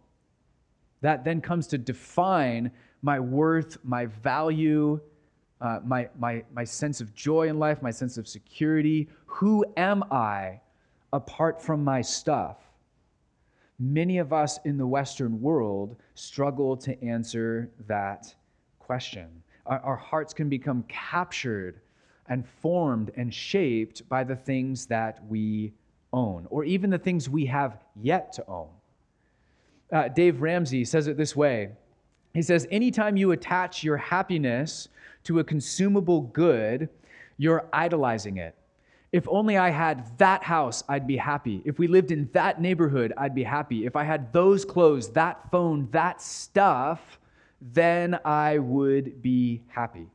that 1.00 1.24
then 1.24 1.40
comes 1.40 1.66
to 1.68 1.78
define 1.78 2.70
my 3.02 3.20
worth, 3.20 3.78
my 3.84 4.06
value, 4.06 5.00
uh, 5.60 5.80
my, 5.84 6.08
my, 6.18 6.44
my 6.52 6.64
sense 6.64 7.00
of 7.00 7.14
joy 7.14 7.48
in 7.48 7.58
life, 7.58 7.82
my 7.82 7.90
sense 7.90 8.16
of 8.18 8.26
security. 8.26 9.08
Who 9.26 9.64
am 9.76 10.04
I 10.10 10.60
apart 11.12 11.62
from 11.62 11.84
my 11.84 12.00
stuff? 12.00 12.56
Many 13.78 14.18
of 14.18 14.32
us 14.32 14.58
in 14.64 14.76
the 14.76 14.86
Western 14.86 15.40
world 15.40 15.96
struggle 16.14 16.76
to 16.78 17.02
answer 17.04 17.70
that 17.86 18.34
question. 18.78 19.28
Our, 19.66 19.78
our 19.80 19.96
hearts 19.96 20.34
can 20.34 20.48
become 20.48 20.84
captured 20.88 21.80
and 22.28 22.46
formed 22.46 23.10
and 23.16 23.32
shaped 23.32 24.08
by 24.08 24.24
the 24.24 24.36
things 24.36 24.86
that 24.86 25.24
we 25.28 25.72
own, 26.12 26.46
or 26.50 26.64
even 26.64 26.90
the 26.90 26.98
things 26.98 27.28
we 27.28 27.46
have 27.46 27.78
yet 28.00 28.32
to 28.34 28.46
own. 28.48 28.68
Uh, 29.92 30.08
Dave 30.08 30.42
Ramsey 30.42 30.84
says 30.84 31.06
it 31.06 31.16
this 31.16 31.34
way 31.34 31.70
He 32.34 32.42
says, 32.42 32.66
Anytime 32.70 33.16
you 33.16 33.32
attach 33.32 33.82
your 33.82 33.96
happiness 33.96 34.88
to 35.24 35.38
a 35.38 35.44
consumable 35.44 36.22
good, 36.22 36.88
you're 37.36 37.66
idolizing 37.72 38.38
it. 38.38 38.54
If 39.10 39.26
only 39.28 39.56
I 39.56 39.70
had 39.70 40.18
that 40.18 40.42
house, 40.42 40.84
I'd 40.88 41.06
be 41.06 41.16
happy. 41.16 41.62
If 41.64 41.78
we 41.78 41.86
lived 41.86 42.10
in 42.10 42.28
that 42.32 42.60
neighborhood, 42.60 43.12
I'd 43.16 43.34
be 43.34 43.42
happy. 43.44 43.86
If 43.86 43.96
I 43.96 44.04
had 44.04 44.32
those 44.32 44.64
clothes, 44.64 45.10
that 45.12 45.50
phone, 45.50 45.88
that 45.92 46.20
stuff, 46.20 47.18
then 47.60 48.18
I 48.24 48.58
would 48.58 49.22
be 49.22 49.62
happy. 49.68 50.08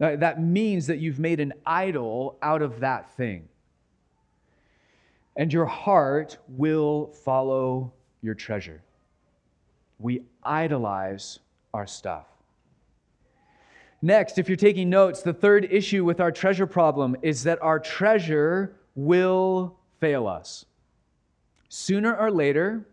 Uh, 0.00 0.16
that 0.16 0.42
means 0.42 0.86
that 0.86 0.98
you've 0.98 1.18
made 1.18 1.40
an 1.40 1.52
idol 1.66 2.38
out 2.42 2.62
of 2.62 2.80
that 2.80 3.14
thing. 3.16 3.48
And 5.36 5.52
your 5.52 5.66
heart 5.66 6.38
will 6.48 7.12
follow 7.24 7.92
your 8.22 8.34
treasure. 8.34 8.82
We 9.98 10.22
idolize 10.42 11.38
our 11.72 11.86
stuff. 11.86 12.26
Next, 14.04 14.36
if 14.36 14.48
you're 14.48 14.56
taking 14.56 14.90
notes, 14.90 15.22
the 15.22 15.32
third 15.32 15.68
issue 15.70 16.04
with 16.04 16.20
our 16.20 16.32
treasure 16.32 16.66
problem 16.66 17.16
is 17.22 17.44
that 17.44 17.62
our 17.62 17.78
treasure 17.78 18.74
will 18.96 19.78
fail 20.00 20.26
us. 20.26 20.64
Sooner 21.68 22.16
or 22.16 22.30
later, 22.30 22.84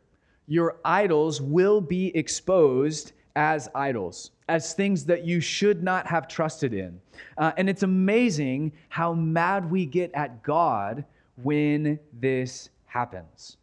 your 0.45 0.77
idols 0.85 1.41
will 1.41 1.81
be 1.81 2.15
exposed 2.15 3.13
as 3.35 3.69
idols, 3.73 4.31
as 4.49 4.73
things 4.73 5.03
that 5.05 5.25
you 5.25 5.39
should 5.39 5.81
not 5.81 6.05
have 6.05 6.27
trusted 6.27 6.75
in. 6.75 7.01
Uh, 7.37 7.53
and 7.57 7.67
it's 7.67 7.83
amazing 7.83 8.71
how 8.89 9.11
mad 9.13 9.69
we 9.69 9.87
get 9.87 10.11
at 10.13 10.43
God 10.43 11.03
when 11.41 11.99
this 12.13 12.69
happens. 12.85 13.57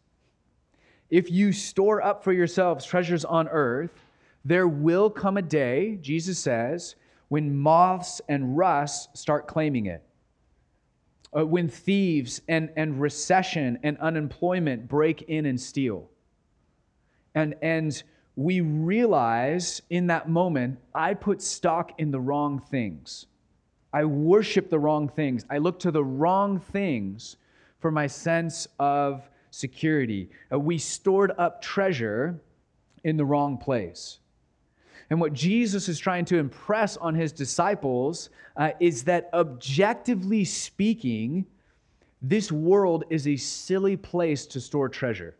If 1.09 1.31
you 1.31 1.53
store 1.53 2.01
up 2.01 2.23
for 2.25 2.33
yourselves 2.33 2.85
treasures 2.85 3.23
on 3.23 3.47
earth, 3.47 4.03
there 4.43 4.67
will 4.67 5.09
come 5.09 5.37
a 5.37 5.41
day, 5.41 5.97
Jesus 6.01 6.37
says, 6.39 6.95
when 7.29 7.55
moths 7.55 8.21
and 8.29 8.57
rust 8.57 9.15
start 9.17 9.47
claiming 9.47 9.85
it. 9.85 10.03
Uh, 11.35 11.45
when 11.45 11.67
thieves 11.67 12.41
and, 12.47 12.69
and 12.77 13.01
recession 13.01 13.77
and 13.83 13.97
unemployment 13.99 14.87
break 14.87 15.23
in 15.23 15.45
and 15.45 15.59
steal. 15.59 16.09
And, 17.35 17.55
and 17.61 18.01
we 18.35 18.61
realize 18.61 19.81
in 19.89 20.07
that 20.07 20.29
moment, 20.29 20.79
I 20.95 21.13
put 21.13 21.41
stock 21.41 21.91
in 21.97 22.11
the 22.11 22.19
wrong 22.19 22.59
things. 22.59 23.25
I 23.91 24.05
worship 24.05 24.69
the 24.69 24.79
wrong 24.79 25.09
things. 25.09 25.45
I 25.49 25.57
look 25.57 25.79
to 25.79 25.91
the 25.91 26.03
wrong 26.03 26.59
things 26.59 27.37
for 27.79 27.91
my 27.91 28.07
sense 28.07 28.67
of 28.79 29.29
security. 29.51 30.29
Uh, 30.51 30.59
we 30.59 30.77
stored 30.77 31.31
up 31.37 31.61
treasure 31.61 32.39
in 33.03 33.17
the 33.17 33.25
wrong 33.25 33.57
place. 33.57 34.19
And 35.09 35.21
what 35.21 35.33
Jesus 35.33 35.87
is 35.87 35.99
trying 35.99 36.25
to 36.25 36.37
impress 36.37 36.97
on 36.97 37.15
his 37.15 37.31
disciples 37.31 38.29
uh, 38.57 38.71
is 38.79 39.03
that 39.05 39.29
objectively 39.33 40.43
speaking, 40.43 41.45
this 42.21 42.51
world 42.51 43.05
is 43.09 43.27
a 43.27 43.37
silly 43.37 43.95
place 43.95 44.45
to 44.47 44.59
store 44.59 44.89
treasure. 44.89 45.35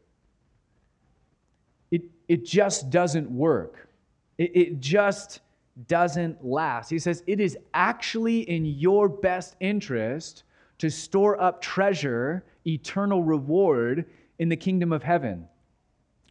It, 1.92 2.04
it 2.28 2.46
just 2.46 2.90
doesn't 2.90 3.30
work. 3.30 3.90
It, 4.38 4.52
it 4.56 4.80
just 4.80 5.42
doesn't 5.88 6.44
last. 6.44 6.90
He 6.90 7.00
says, 7.00 7.24
It 7.28 7.40
is 7.40 7.58
actually 7.74 8.50
in 8.50 8.66
your 8.66 9.10
best 9.10 9.56
interest 9.60 10.44
to 10.78 10.90
store 10.90 11.42
up 11.42 11.62
treasure, 11.62 12.46
eternal 12.66 13.24
reward 13.24 14.06
in 14.40 14.50
the 14.50 14.56
kingdom 14.56 14.94
of 14.94 15.04
heaven, 15.04 15.48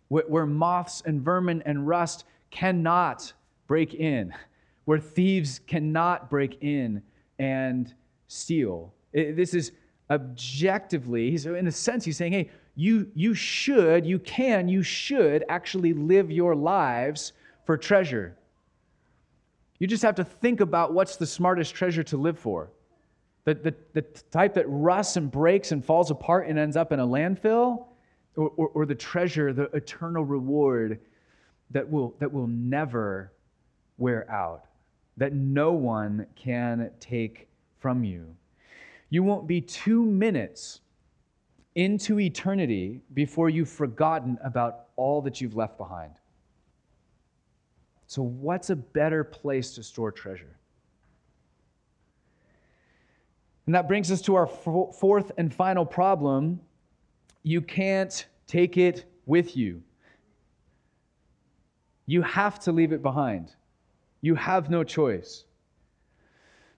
where, 0.08 0.24
where 0.28 0.46
moths 0.46 1.02
and 1.04 1.20
vermin 1.20 1.62
and 1.66 1.86
rust 1.86 2.24
cannot 2.56 3.34
break 3.66 3.92
in, 3.94 4.32
where 4.86 4.98
thieves 4.98 5.60
cannot 5.66 6.30
break 6.30 6.62
in 6.62 7.02
and 7.38 7.92
steal. 8.28 8.94
It, 9.12 9.36
this 9.36 9.52
is 9.52 9.72
objectively, 10.10 11.36
so 11.36 11.54
in 11.54 11.66
a 11.66 11.72
sense, 11.72 12.04
he's 12.06 12.16
saying, 12.16 12.32
hey, 12.32 12.50
you, 12.74 13.10
you 13.14 13.34
should, 13.34 14.06
you 14.06 14.18
can, 14.18 14.68
you 14.68 14.82
should 14.82 15.44
actually 15.50 15.92
live 15.92 16.30
your 16.30 16.54
lives 16.54 17.34
for 17.66 17.76
treasure. 17.76 18.36
You 19.78 19.86
just 19.86 20.02
have 20.02 20.14
to 20.14 20.24
think 20.24 20.60
about 20.60 20.94
what's 20.94 21.16
the 21.16 21.26
smartest 21.26 21.74
treasure 21.74 22.04
to 22.04 22.16
live 22.16 22.38
for. 22.38 22.70
The, 23.44 23.54
the, 23.54 23.74
the 23.92 24.02
type 24.30 24.54
that 24.54 24.64
rusts 24.66 25.16
and 25.16 25.30
breaks 25.30 25.72
and 25.72 25.84
falls 25.84 26.10
apart 26.10 26.48
and 26.48 26.58
ends 26.58 26.76
up 26.76 26.90
in 26.90 27.00
a 27.00 27.06
landfill, 27.06 27.84
or, 28.34 28.50
or, 28.56 28.68
or 28.68 28.86
the 28.86 28.94
treasure, 28.94 29.52
the 29.52 29.64
eternal 29.74 30.24
reward 30.24 31.00
that 31.70 31.90
will, 31.90 32.14
that 32.18 32.32
will 32.32 32.46
never 32.46 33.32
wear 33.98 34.30
out, 34.30 34.66
that 35.16 35.32
no 35.32 35.72
one 35.72 36.26
can 36.36 36.90
take 37.00 37.48
from 37.78 38.04
you. 38.04 38.34
You 39.10 39.22
won't 39.22 39.46
be 39.46 39.60
two 39.60 40.04
minutes 40.04 40.80
into 41.74 42.18
eternity 42.18 43.02
before 43.14 43.50
you've 43.50 43.68
forgotten 43.68 44.38
about 44.42 44.86
all 44.96 45.20
that 45.22 45.40
you've 45.40 45.54
left 45.54 45.76
behind. 45.78 46.12
So, 48.06 48.22
what's 48.22 48.70
a 48.70 48.76
better 48.76 49.24
place 49.24 49.74
to 49.74 49.82
store 49.82 50.12
treasure? 50.12 50.56
And 53.66 53.74
that 53.74 53.88
brings 53.88 54.12
us 54.12 54.22
to 54.22 54.36
our 54.36 54.46
fourth 54.46 55.32
and 55.38 55.52
final 55.52 55.84
problem. 55.84 56.60
You 57.42 57.60
can't 57.60 58.26
take 58.46 58.76
it 58.76 59.04
with 59.26 59.56
you. 59.56 59.82
You 62.06 62.22
have 62.22 62.60
to 62.60 62.72
leave 62.72 62.92
it 62.92 63.02
behind. 63.02 63.54
You 64.20 64.36
have 64.36 64.70
no 64.70 64.84
choice. 64.84 65.44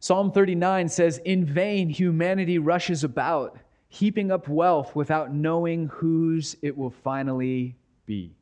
Psalm 0.01 0.33
39 0.33 0.89
says, 0.89 1.19
In 1.25 1.45
vain 1.45 1.89
humanity 1.89 2.59
rushes 2.59 3.05
about, 3.05 3.59
heaping 3.89 4.31
up 4.31 4.49
wealth 4.49 4.95
without 4.95 5.33
knowing 5.33 5.89
whose 5.89 6.57
it 6.63 6.77
will 6.77 6.91
finally 6.91 7.77
be. 8.07 8.35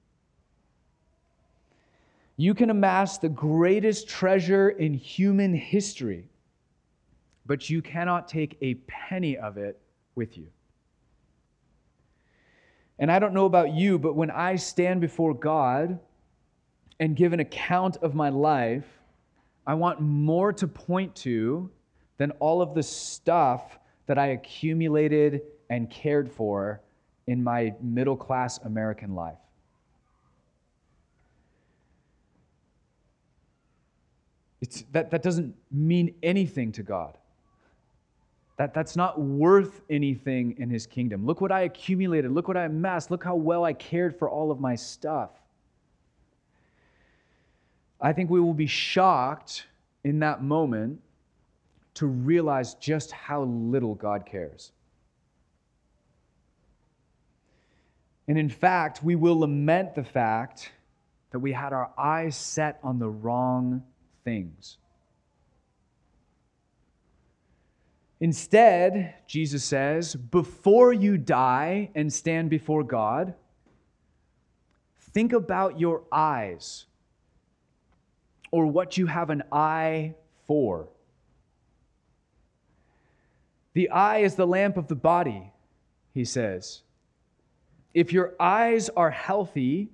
You 2.37 2.55
can 2.55 2.69
amass 2.69 3.19
the 3.19 3.29
greatest 3.29 4.09
treasure 4.09 4.69
in 4.69 4.93
human 4.93 5.55
history, 5.55 6.29
but 7.47 7.71
you 7.71 7.81
cannot 7.81 8.29
take 8.29 8.59
a 8.61 8.75
penny 8.87 9.39
of 9.39 9.57
it 9.57 9.81
with 10.15 10.37
you. 10.37 10.49
And 12.99 13.11
I 13.11 13.19
don't 13.19 13.35
know 13.35 13.47
about 13.47 13.73
you, 13.73 13.99
but 13.99 14.15
when 14.15 14.31
I 14.31 14.57
stand 14.57 15.01
before 15.01 15.33
God 15.35 15.99
and 17.01 17.17
give 17.17 17.33
an 17.33 17.41
account 17.41 17.97
of 17.99 18.15
my 18.15 18.29
life, 18.29 18.87
I 19.67 19.75
want 19.75 20.01
more 20.01 20.53
to 20.55 20.67
point 20.67 21.15
to 21.17 21.71
than 22.19 22.31
all 22.33 22.63
of 22.63 22.75
the 22.75 22.83
stuff 22.83 23.79
that 24.07 24.19
I 24.19 24.29
accumulated 24.29 25.43
and 25.69 25.91
cared 25.91 26.31
for 26.31 26.81
in 27.27 27.43
my 27.43 27.75
middle 27.83 28.17
class 28.17 28.59
American 28.59 29.15
life. 29.15 29.39
It's, 34.61 34.85
that, 34.93 35.11
that 35.11 35.23
doesn't 35.23 35.55
mean 35.71 36.15
anything 36.23 36.73
to 36.73 36.83
God. 36.83 37.19
That, 38.57 38.73
that's 38.73 38.97
not 38.97 39.21
worth 39.21 39.83
anything 39.91 40.57
in 40.59 40.71
his 40.71 40.87
kingdom. 40.87 41.27
Look 41.27 41.41
what 41.41 41.53
I 41.53 41.63
accumulated. 41.63 42.31
Look 42.33 42.49
what 42.49 42.57
I 42.57 42.65
amassed. 42.65 43.11
Look 43.11 43.23
how 43.23 43.35
well 43.35 43.65
I 43.65 43.75
cared 43.75 44.19
for 44.19 44.31
all 44.31 44.51
of 44.51 44.61
my 44.61 44.75
stuff. 44.75 45.31
I 48.01 48.13
think 48.13 48.31
we 48.31 48.41
will 48.41 48.55
be 48.55 48.67
shocked 48.67 49.67
in 50.05 50.19
that 50.21 50.43
moment 50.43 51.01
to 51.95 52.07
realize 52.07 52.75
just 52.75 53.11
how 53.11 53.43
little 53.45 53.95
God 53.95 54.27
cares. 54.27 54.73
And 58.29 58.39
in 58.39 58.49
fact, 58.49 59.03
we 59.03 59.15
will 59.15 59.39
lament 59.39 59.95
the 59.95 60.05
fact 60.05 60.73
that 61.31 61.39
we 61.39 61.53
had 61.53 61.73
our 61.73 61.91
eyes 61.97 62.37
set 62.37 62.79
on 62.83 62.99
the 62.99 63.09
wrong 63.09 63.83
things. 64.25 64.79
Instead, 68.21 69.15
Jesus 69.27 69.65
says, 69.65 70.15
before 70.15 70.93
you 70.93 71.19
die 71.19 71.91
and 71.95 72.13
stand 72.13 72.51
before 72.51 72.83
God, 72.83 73.35
think 75.13 75.33
about 75.33 75.79
your 75.79 76.03
eyes 76.11 76.87
or 78.57 78.65
what 78.65 78.97
you 78.97 79.05
have 79.05 79.29
an 79.29 79.43
eye 79.53 80.15
for. 80.47 80.89
The 83.75 83.91
eye 83.91 84.21
is 84.21 84.35
the 84.35 84.47
lamp 84.47 84.79
of 84.79 84.89
the 84.89 84.95
body, 84.95 85.53
he 86.15 86.25
says. 86.25 86.81
If 87.93 88.15
your 88.15 88.33
eyes 88.41 88.89
are 88.89 89.11
healthy, 89.11 89.91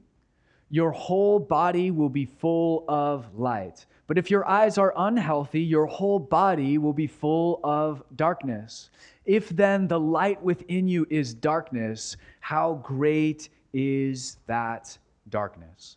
your 0.70 0.92
whole 0.92 1.40
body 1.40 1.90
will 1.90 2.08
be 2.08 2.24
full 2.24 2.84
of 2.86 3.36
light. 3.36 3.84
But 4.06 4.16
if 4.16 4.30
your 4.30 4.48
eyes 4.48 4.78
are 4.78 4.94
unhealthy, 4.96 5.62
your 5.62 5.86
whole 5.86 6.20
body 6.20 6.78
will 6.78 6.92
be 6.92 7.08
full 7.08 7.58
of 7.64 8.04
darkness. 8.14 8.90
If 9.24 9.48
then 9.48 9.88
the 9.88 9.98
light 9.98 10.40
within 10.40 10.86
you 10.86 11.04
is 11.10 11.34
darkness, 11.34 12.16
how 12.38 12.74
great 12.84 13.48
is 13.72 14.36
that 14.46 14.96
darkness? 15.30 15.96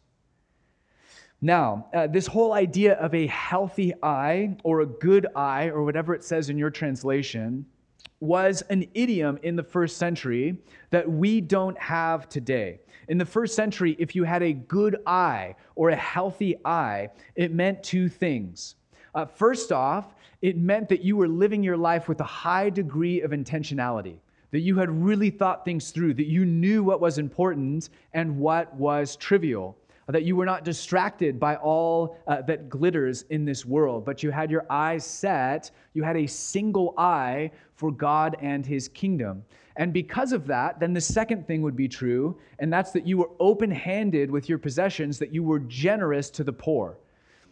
Now, 1.45 1.85
uh, 1.93 2.07
this 2.07 2.25
whole 2.25 2.53
idea 2.53 2.95
of 2.95 3.13
a 3.13 3.27
healthy 3.27 3.93
eye 4.01 4.57
or 4.63 4.79
a 4.79 4.85
good 4.87 5.27
eye, 5.35 5.69
or 5.69 5.83
whatever 5.83 6.15
it 6.15 6.23
says 6.23 6.49
in 6.49 6.57
your 6.57 6.71
translation, 6.71 7.67
was 8.19 8.63
an 8.71 8.87
idiom 8.95 9.37
in 9.43 9.55
the 9.55 9.61
first 9.61 9.97
century 9.97 10.57
that 10.89 11.07
we 11.07 11.41
don't 11.41 11.77
have 11.77 12.27
today. 12.29 12.79
In 13.09 13.19
the 13.19 13.25
first 13.27 13.55
century, 13.55 13.95
if 13.99 14.15
you 14.15 14.23
had 14.23 14.41
a 14.41 14.53
good 14.53 14.97
eye 15.05 15.53
or 15.75 15.89
a 15.89 15.95
healthy 15.95 16.55
eye, 16.65 17.09
it 17.35 17.53
meant 17.53 17.83
two 17.83 18.09
things. 18.09 18.73
Uh, 19.13 19.27
first 19.27 19.71
off, 19.71 20.15
it 20.41 20.57
meant 20.57 20.89
that 20.89 21.03
you 21.03 21.15
were 21.15 21.27
living 21.27 21.61
your 21.61 21.77
life 21.77 22.07
with 22.07 22.21
a 22.21 22.23
high 22.23 22.71
degree 22.71 23.21
of 23.21 23.29
intentionality, 23.29 24.15
that 24.49 24.61
you 24.61 24.77
had 24.77 24.89
really 24.89 25.29
thought 25.29 25.63
things 25.63 25.91
through, 25.91 26.15
that 26.15 26.25
you 26.25 26.43
knew 26.43 26.83
what 26.83 26.99
was 26.99 27.19
important 27.19 27.89
and 28.13 28.35
what 28.35 28.73
was 28.73 29.15
trivial 29.15 29.77
that 30.11 30.23
you 30.23 30.35
were 30.35 30.45
not 30.45 30.63
distracted 30.63 31.39
by 31.39 31.55
all 31.55 32.17
uh, 32.27 32.41
that 32.43 32.69
glitters 32.69 33.23
in 33.29 33.43
this 33.45 33.65
world, 33.65 34.05
but 34.05 34.21
you 34.21 34.29
had 34.29 34.51
your 34.51 34.65
eyes 34.69 35.03
set, 35.03 35.71
you 35.93 36.03
had 36.03 36.15
a 36.15 36.27
single 36.27 36.93
eye 36.97 37.49
for 37.73 37.91
God 37.91 38.35
and 38.39 38.65
his 38.65 38.87
kingdom. 38.89 39.43
And 39.77 39.91
because 39.91 40.31
of 40.31 40.47
that, 40.47 40.79
then 40.79 40.93
the 40.93 41.01
second 41.01 41.47
thing 41.47 41.61
would 41.63 41.75
be 41.75 41.87
true, 41.87 42.37
and 42.59 42.71
that's 42.71 42.91
that 42.91 43.05
you 43.05 43.17
were 43.17 43.31
open 43.39 43.71
handed 43.71 44.31
with 44.31 44.47
your 44.47 44.57
possessions, 44.57 45.19
that 45.19 45.33
you 45.33 45.43
were 45.43 45.59
generous 45.59 46.29
to 46.31 46.43
the 46.43 46.53
poor. 46.53 46.97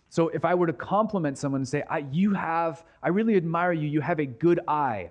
So 0.09 0.29
if 0.29 0.45
I 0.45 0.53
were 0.53 0.67
to 0.67 0.73
compliment 0.73 1.37
someone 1.39 1.61
and 1.61 1.67
say, 1.67 1.83
I, 1.89 2.05
You 2.11 2.33
have, 2.33 2.85
I 3.01 3.09
really 3.09 3.35
admire 3.35 3.73
you, 3.73 3.87
you 3.87 3.99
have 3.99 4.19
a 4.19 4.25
good 4.25 4.59
eye, 4.67 5.09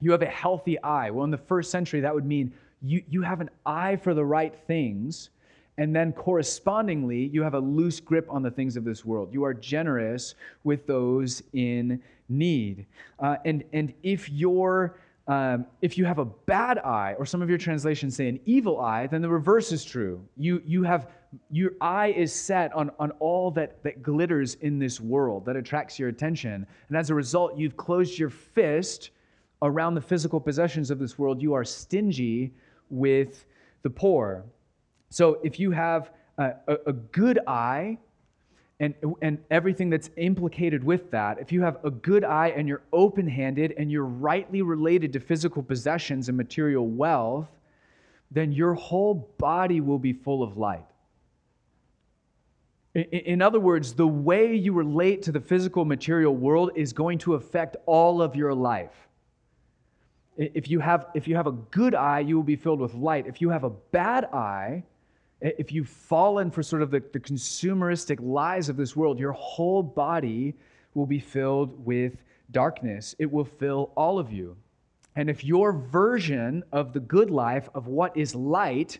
you 0.00 0.12
have 0.12 0.22
a 0.22 0.26
healthy 0.26 0.80
eye. 0.82 1.10
Well, 1.10 1.24
in 1.24 1.30
the 1.32 1.36
first 1.36 1.72
century, 1.72 2.00
that 2.00 2.14
would 2.14 2.24
mean 2.24 2.54
you, 2.80 3.02
you 3.10 3.20
have 3.22 3.40
an 3.40 3.50
eye 3.66 3.96
for 3.96 4.14
the 4.14 4.24
right 4.24 4.54
things 4.54 5.30
and 5.78 5.96
then 5.96 6.12
correspondingly, 6.12 7.30
you 7.32 7.42
have 7.42 7.54
a 7.54 7.58
loose 7.58 8.00
grip 8.00 8.26
on 8.28 8.42
the 8.42 8.50
things 8.50 8.76
of 8.76 8.84
this 8.84 9.04
world. 9.04 9.32
You 9.32 9.44
are 9.44 9.54
generous 9.54 10.34
with 10.64 10.86
those 10.86 11.42
in 11.54 12.02
need. 12.28 12.84
Uh, 13.18 13.36
and, 13.44 13.64
and 13.72 13.94
if 14.02 14.28
you're 14.28 14.96
um, 15.28 15.66
if 15.82 15.98
you 15.98 16.06
have 16.06 16.18
a 16.18 16.24
bad 16.24 16.78
eye, 16.78 17.14
or 17.18 17.26
some 17.26 17.42
of 17.42 17.50
your 17.50 17.58
translations 17.58 18.16
say 18.16 18.28
an 18.28 18.40
evil 18.46 18.80
eye, 18.80 19.06
then 19.06 19.20
the 19.20 19.28
reverse 19.28 19.72
is 19.72 19.84
true. 19.84 20.26
You, 20.38 20.62
you 20.64 20.82
have, 20.84 21.08
your 21.50 21.72
eye 21.82 22.14
is 22.16 22.32
set 22.32 22.72
on, 22.72 22.90
on 22.98 23.10
all 23.20 23.50
that, 23.50 23.82
that 23.82 24.02
glitters 24.02 24.54
in 24.54 24.78
this 24.78 25.02
world, 25.02 25.44
that 25.44 25.54
attracts 25.54 25.98
your 25.98 26.08
attention. 26.08 26.66
And 26.88 26.96
as 26.96 27.10
a 27.10 27.14
result, 27.14 27.58
you've 27.58 27.76
closed 27.76 28.18
your 28.18 28.30
fist 28.30 29.10
around 29.60 29.96
the 29.96 30.00
physical 30.00 30.40
possessions 30.40 30.90
of 30.90 30.98
this 30.98 31.18
world. 31.18 31.42
You 31.42 31.52
are 31.52 31.64
stingy 31.64 32.54
with 32.88 33.44
the 33.82 33.90
poor. 33.90 34.44
So 35.10 35.38
if 35.42 35.58
you 35.58 35.70
have 35.70 36.10
a, 36.36 36.52
a, 36.86 36.92
good 36.92 37.40
eye 37.46 37.98
and, 38.78 38.94
and 39.22 39.38
everything 39.50 39.90
that's 39.90 40.10
implicated 40.16 40.84
with 40.84 41.10
that, 41.10 41.38
if 41.40 41.50
you 41.50 41.62
have 41.62 41.78
a 41.84 41.90
good 41.90 42.24
eye 42.24 42.48
and 42.48 42.68
you're 42.68 42.82
open 42.92 43.26
handed 43.26 43.74
and 43.78 43.90
you're 43.90 44.04
rightly 44.04 44.62
related 44.62 45.12
to 45.14 45.20
physical 45.20 45.62
possessions 45.62 46.28
and 46.28 46.36
material 46.36 46.86
wealth, 46.86 47.48
then 48.30 48.52
your 48.52 48.74
whole 48.74 49.32
body 49.38 49.80
will 49.80 49.98
be 49.98 50.12
full 50.12 50.42
of 50.42 50.56
light. 50.56 50.84
In 52.94 53.42
other 53.42 53.60
words, 53.60 53.94
the 53.94 54.06
way 54.06 54.54
you 54.54 54.72
relate 54.72 55.22
to 55.22 55.32
the 55.32 55.40
physical 55.40 55.84
material 55.84 56.34
world 56.34 56.72
is 56.74 56.92
going 56.92 57.18
to 57.18 57.34
affect 57.34 57.76
all 57.86 58.20
of 58.20 58.34
your 58.34 58.54
life. 58.54 59.08
If 60.36 60.70
you 60.70 60.80
have, 60.80 61.06
if 61.14 61.28
you 61.28 61.36
have 61.36 61.46
a 61.46 61.52
good 61.52 61.94
eye, 61.94 62.20
you 62.20 62.36
will 62.36 62.44
be 62.44 62.56
filled 62.56 62.80
with 62.80 62.94
light. 62.94 63.26
If 63.26 63.40
you 63.40 63.50
have 63.50 63.64
a 63.64 63.70
bad 63.70 64.26
eye, 64.26 64.84
if 65.40 65.72
you've 65.72 65.88
fallen 65.88 66.50
for 66.50 66.62
sort 66.62 66.82
of 66.82 66.90
the, 66.90 67.02
the 67.12 67.20
consumeristic 67.20 68.18
lies 68.20 68.68
of 68.68 68.76
this 68.76 68.96
world, 68.96 69.18
your 69.18 69.32
whole 69.32 69.82
body 69.82 70.54
will 70.94 71.06
be 71.06 71.20
filled 71.20 71.84
with 71.84 72.14
darkness. 72.50 73.14
It 73.18 73.30
will 73.30 73.44
fill 73.44 73.92
all 73.96 74.18
of 74.18 74.32
you. 74.32 74.56
And 75.16 75.28
if 75.28 75.44
your 75.44 75.72
version 75.72 76.62
of 76.72 76.92
the 76.92 77.00
good 77.00 77.30
life, 77.30 77.68
of 77.74 77.86
what 77.86 78.16
is 78.16 78.34
light, 78.34 78.98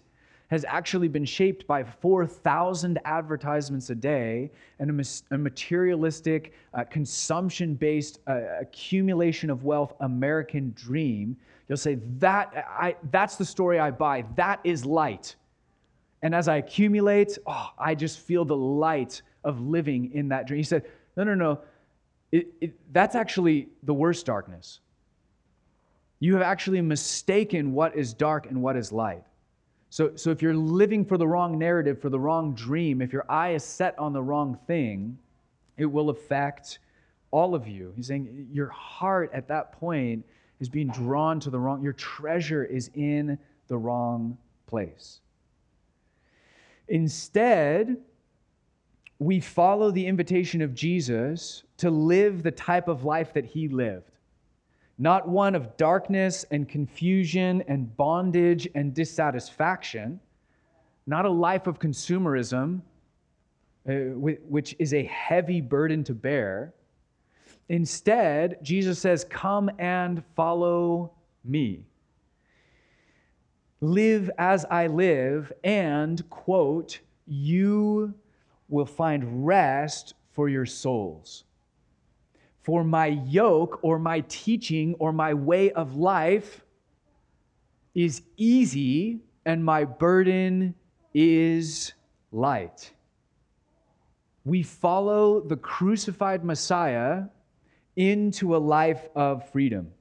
has 0.49 0.65
actually 0.65 1.09
been 1.09 1.25
shaped 1.25 1.67
by 1.67 1.85
4,000 1.85 2.99
advertisements 3.05 3.91
a 3.91 3.95
day 3.95 4.51
and 4.79 4.91
a, 5.31 5.39
materialistic, 5.39 6.55
uh, 6.73 6.85
consumption 6.85 7.75
based 7.75 8.21
uh, 8.27 8.41
accumulation 8.59 9.51
of 9.51 9.65
wealth 9.65 9.93
American 10.01 10.73
dream, 10.75 11.37
you'll 11.69 11.77
say, 11.77 11.99
that, 12.19 12.67
I, 12.69 12.97
That's 13.11 13.37
the 13.37 13.45
story 13.45 13.79
I 13.79 13.91
buy. 13.91 14.25
That 14.37 14.61
is 14.65 14.87
light. 14.87 15.37
And 16.23 16.35
as 16.35 16.49
I 16.49 16.57
accumulate, 16.57 17.39
oh, 17.47 17.71
I 17.79 17.95
just 17.95 18.19
feel 18.19 18.45
the 18.45 18.57
light 18.57 19.23
of 19.45 19.61
living 19.61 20.13
in 20.13 20.29
that 20.29 20.47
dream. 20.47 20.59
He 20.59 20.65
said, 20.65 20.85
No, 21.17 21.25
no, 21.25 21.35
no. 21.35 21.61
It, 22.33 22.49
it, 22.61 22.75
that's 22.93 23.15
actually 23.15 23.69
the 23.85 23.95
worst 23.95 24.27
darkness. 24.27 24.81
You 26.21 26.35
have 26.35 26.43
actually 26.43 26.81
mistaken 26.81 27.73
what 27.73 27.97
is 27.97 28.13
dark 28.13 28.47
and 28.47 28.61
what 28.61 28.77
is 28.77 28.93
light. 28.93 29.23
So, 29.91 30.15
so 30.17 30.31
if 30.31 30.43
you're 30.43 30.55
living 30.55 31.05
for 31.05 31.17
the 31.17 31.27
wrong 31.27 31.59
narrative, 31.59 32.01
for 32.01 32.11
the 32.11 32.21
wrong 32.21 32.55
dream, 32.55 33.01
if 33.01 33.13
your 33.13 33.25
eye 33.31 33.51
is 33.51 33.65
set 33.65 33.99
on 33.99 34.13
the 34.13 34.23
wrong 34.23 34.59
thing, 34.67 35.17
it 35.79 35.87
will 35.87 36.11
affect 36.11 36.81
all 37.31 37.55
of 37.55 37.67
you. 37.67 37.93
He's 37.97 38.09
saying 38.09 38.49
your 38.53 38.69
heart 38.69 39.31
at 39.33 39.49
that 39.49 39.73
point 39.73 40.25
is 40.61 40.69
being 40.69 40.89
drawn 40.89 41.41
to 41.41 41.51
the 41.51 41.59
wrong, 41.59 41.83
your 41.83 41.93
treasure 41.95 42.65
is 42.65 42.91
in 42.95 43.39
the 43.69 43.79
wrong 43.79 44.37
place. 44.67 45.21
Instead, 46.89 47.97
we 49.19 49.41
follow 49.41 49.91
the 49.91 50.07
invitation 50.07 50.63
of 50.63 50.75
Jesus 50.75 51.65
to 51.79 51.91
live 51.91 52.43
the 52.43 52.51
type 52.51 52.89
of 52.89 53.05
life 53.05 53.33
that 53.35 53.45
he 53.45 53.69
lived. 53.69 54.11
Not 54.99 55.29
one 55.29 55.55
of 55.55 55.77
darkness 55.77 56.45
and 56.51 56.69
confusion 56.69 57.63
and 57.69 57.97
bondage 57.97 58.69
and 58.75 58.95
dissatisfaction, 58.95 60.21
not 61.07 61.25
a 61.25 61.31
life 61.31 61.67
of 61.67 61.79
consumerism, 61.79 62.81
uh, 63.89 63.93
which 63.93 64.75
is 64.79 64.93
a 64.93 65.05
heavy 65.05 65.61
burden 65.61 66.05
to 66.05 66.15
bear. 66.15 66.75
Instead, 67.69 68.59
Jesus 68.63 68.99
says, 68.99 69.25
Come 69.25 69.71
and 69.79 70.23
follow 70.35 71.13
me 71.45 71.88
live 73.81 74.31
as 74.39 74.65
I 74.71 74.87
live, 74.89 75.53
and, 75.63 76.29
quote, 76.31 77.01
you 77.27 78.15
will 78.69 78.87
find 78.87 79.47
rest 79.47 80.15
for 80.33 80.49
your 80.49 80.67
souls. 80.67 81.45
For 82.63 82.85
my 82.85 83.07
yoke 83.07 83.79
or 83.83 83.99
my 83.99 84.21
teaching 84.29 84.95
or 84.99 85.13
my 85.13 85.33
way 85.35 85.71
of 85.73 85.97
life 85.97 86.65
is 87.95 88.23
easy, 88.37 89.21
and 89.47 89.65
my 89.65 89.85
burden 89.85 90.75
is 91.15 91.95
light. 92.31 92.93
We 94.45 94.63
follow 94.63 95.41
the 95.41 95.57
crucified 95.57 96.45
Messiah 96.45 97.25
into 97.97 98.55
a 98.55 98.59
life 98.59 99.09
of 99.15 99.51
freedom. 99.51 99.93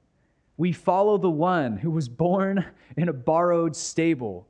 We 0.58 0.72
follow 0.72 1.16
the 1.16 1.30
one 1.30 1.76
who 1.76 1.90
was 1.90 2.08
born 2.08 2.66
in 2.96 3.08
a 3.08 3.12
borrowed 3.12 3.74
stable 3.74 4.46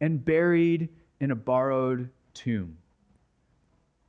and 0.00 0.24
buried 0.24 0.88
in 1.20 1.32
a 1.32 1.36
borrowed 1.36 2.08
tomb. 2.32 2.78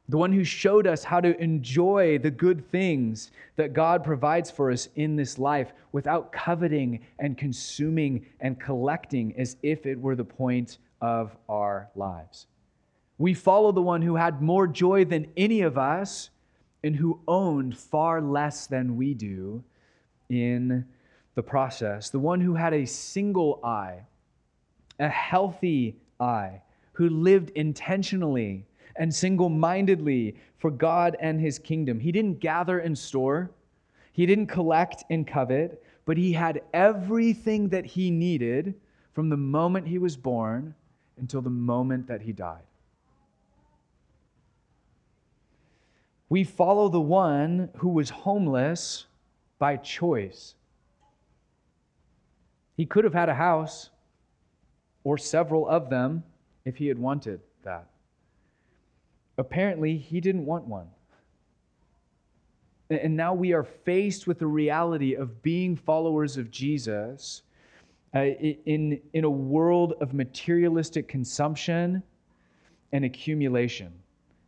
The 0.10 0.17
one 0.17 0.32
who 0.32 0.43
showed 0.45 0.88
us 0.88 1.03
how 1.03 1.19
to 1.19 1.38
enjoy 1.41 2.19
the 2.19 2.32
good 2.32 2.69
things 2.71 3.32
that 3.58 3.73
God 3.73 4.03
provides 4.03 4.49
for 4.49 4.71
us 4.71 4.88
in 4.95 5.17
this 5.17 5.38
life 5.38 5.73
without 5.91 6.32
coveting 6.32 7.01
and 7.19 7.38
consuming 7.38 8.25
and 8.39 8.60
collecting 8.60 9.38
as 9.38 9.58
if 9.63 9.86
it 9.86 9.99
were 9.99 10.15
the 10.15 10.23
point 10.23 10.77
of 11.01 11.36
our 11.49 11.89
lives. 11.95 12.47
We 13.17 13.34
follow 13.34 13.71
the 13.71 13.82
one 13.82 14.01
who 14.03 14.15
had 14.15 14.41
more 14.41 14.67
joy 14.67 15.03
than 15.03 15.27
any 15.36 15.62
of 15.62 15.77
us 15.77 16.30
and 16.84 16.95
who 16.95 17.19
owned 17.27 17.75
far 17.75 18.21
less 18.21 18.67
than 18.67 18.95
we 18.95 19.13
do 19.13 19.63
in 20.30 20.86
the 21.38 21.43
process, 21.43 22.10
the 22.10 22.17
one 22.17 22.41
who 22.41 22.56
had 22.56 22.73
a 22.73 22.84
single 22.84 23.60
eye, 23.63 24.00
a 24.97 25.08
healthy 25.08 25.95
eye, 26.19 26.60
who 26.93 27.12
lived 27.12 27.52
intentionally 27.52 28.65
and 28.95 29.13
single 29.13 29.47
mindedly 29.47 30.36
for 30.58 30.71
God 30.71 31.15
and 31.19 31.39
his 31.39 31.60
kingdom. 31.60 32.00
He 32.00 32.12
didn't 32.12 32.39
gather 32.39 32.80
and 32.80 32.97
store, 32.97 33.52
he 34.13 34.26
didn't 34.26 34.47
collect 34.47 35.04
and 35.12 35.28
covet, 35.28 35.84
but 36.06 36.17
he 36.17 36.34
had 36.34 36.63
everything 36.73 37.69
that 37.69 37.86
he 37.86 38.10
needed 38.10 38.73
from 39.13 39.30
the 39.30 39.38
moment 39.38 39.88
he 39.88 40.00
was 40.00 40.17
born 40.17 40.73
until 41.19 41.43
the 41.43 41.52
moment 41.52 42.08
that 42.08 42.23
he 42.23 42.32
died. 42.32 42.65
We 46.30 46.43
follow 46.43 46.89
the 46.89 47.00
one 47.00 47.69
who 47.76 47.89
was 47.89 48.10
homeless 48.10 49.06
by 49.60 49.78
choice. 49.78 50.56
He 52.78 52.86
could 52.86 53.04
have 53.04 53.13
had 53.13 53.28
a 53.28 53.34
house 53.34 53.90
or 55.04 55.18
several 55.18 55.68
of 55.68 55.90
them 55.90 56.24
if 56.63 56.78
he 56.78 56.88
had 56.88 57.00
wanted 57.00 57.42
that. 57.63 57.88
Apparently, 59.38 59.98
he 59.98 60.22
didn't 60.22 60.46
want 60.46 60.66
one. 60.66 60.88
And 62.90 63.18
now 63.18 63.34
we 63.34 63.52
are 63.52 63.63
faced 63.63 64.28
with 64.28 64.40
the 64.40 64.48
reality 64.48 65.16
of 65.16 65.42
being 65.42 65.76
followers 65.76 66.38
of 66.38 66.52
Jesus 66.52 67.42
uh, 68.16 68.20
in, 68.20 69.02
in 69.13 69.26
a 69.26 69.30
world 69.30 69.94
of 70.00 70.13
materialistic 70.13 71.08
consumption 71.08 72.02
and 72.94 73.04
accumulation, 73.04 73.92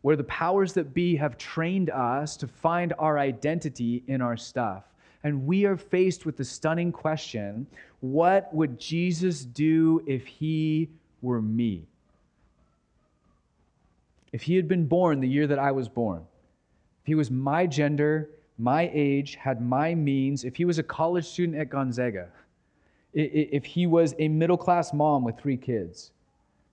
where 0.01 0.15
the 0.15 0.23
powers 0.25 0.71
that 0.73 0.93
be 0.93 1.15
have 1.17 1.37
trained 1.37 1.89
us 1.89 2.37
to 2.37 2.47
find 2.47 2.93
our 2.97 3.19
identity 3.19 4.03
in 4.07 4.21
our 4.21 4.37
stuff. 4.37 4.85
And 5.23 5.45
we 5.45 5.65
are 5.65 5.75
faced 5.75 6.25
with 6.25 6.37
the 6.37 6.45
stunning 6.45 6.91
question 6.91 7.67
what 8.01 8.53
would 8.53 8.79
Jesus 8.79 9.43
do 9.43 10.01
if 10.07 10.25
he 10.25 10.89
were 11.21 11.41
me? 11.41 11.85
If 14.31 14.43
he 14.43 14.55
had 14.55 14.67
been 14.67 14.85
born 14.85 15.19
the 15.19 15.27
year 15.27 15.47
that 15.47 15.59
I 15.59 15.71
was 15.71 15.89
born, 15.89 16.21
if 17.01 17.07
he 17.07 17.15
was 17.15 17.29
my 17.29 17.65
gender, 17.65 18.29
my 18.57 18.89
age, 18.93 19.35
had 19.35 19.61
my 19.61 19.95
means, 19.95 20.45
if 20.45 20.55
he 20.55 20.65
was 20.65 20.79
a 20.79 20.83
college 20.83 21.25
student 21.25 21.57
at 21.57 21.69
Gonzaga, 21.69 22.29
if 23.13 23.65
he 23.65 23.87
was 23.87 24.13
a 24.19 24.27
middle 24.27 24.57
class 24.57 24.93
mom 24.93 25.23
with 25.23 25.37
three 25.37 25.57
kids, 25.57 26.11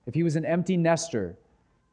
if 0.07 0.15
he 0.15 0.23
was 0.23 0.37
an 0.37 0.45
empty 0.45 0.77
nester 0.77 1.37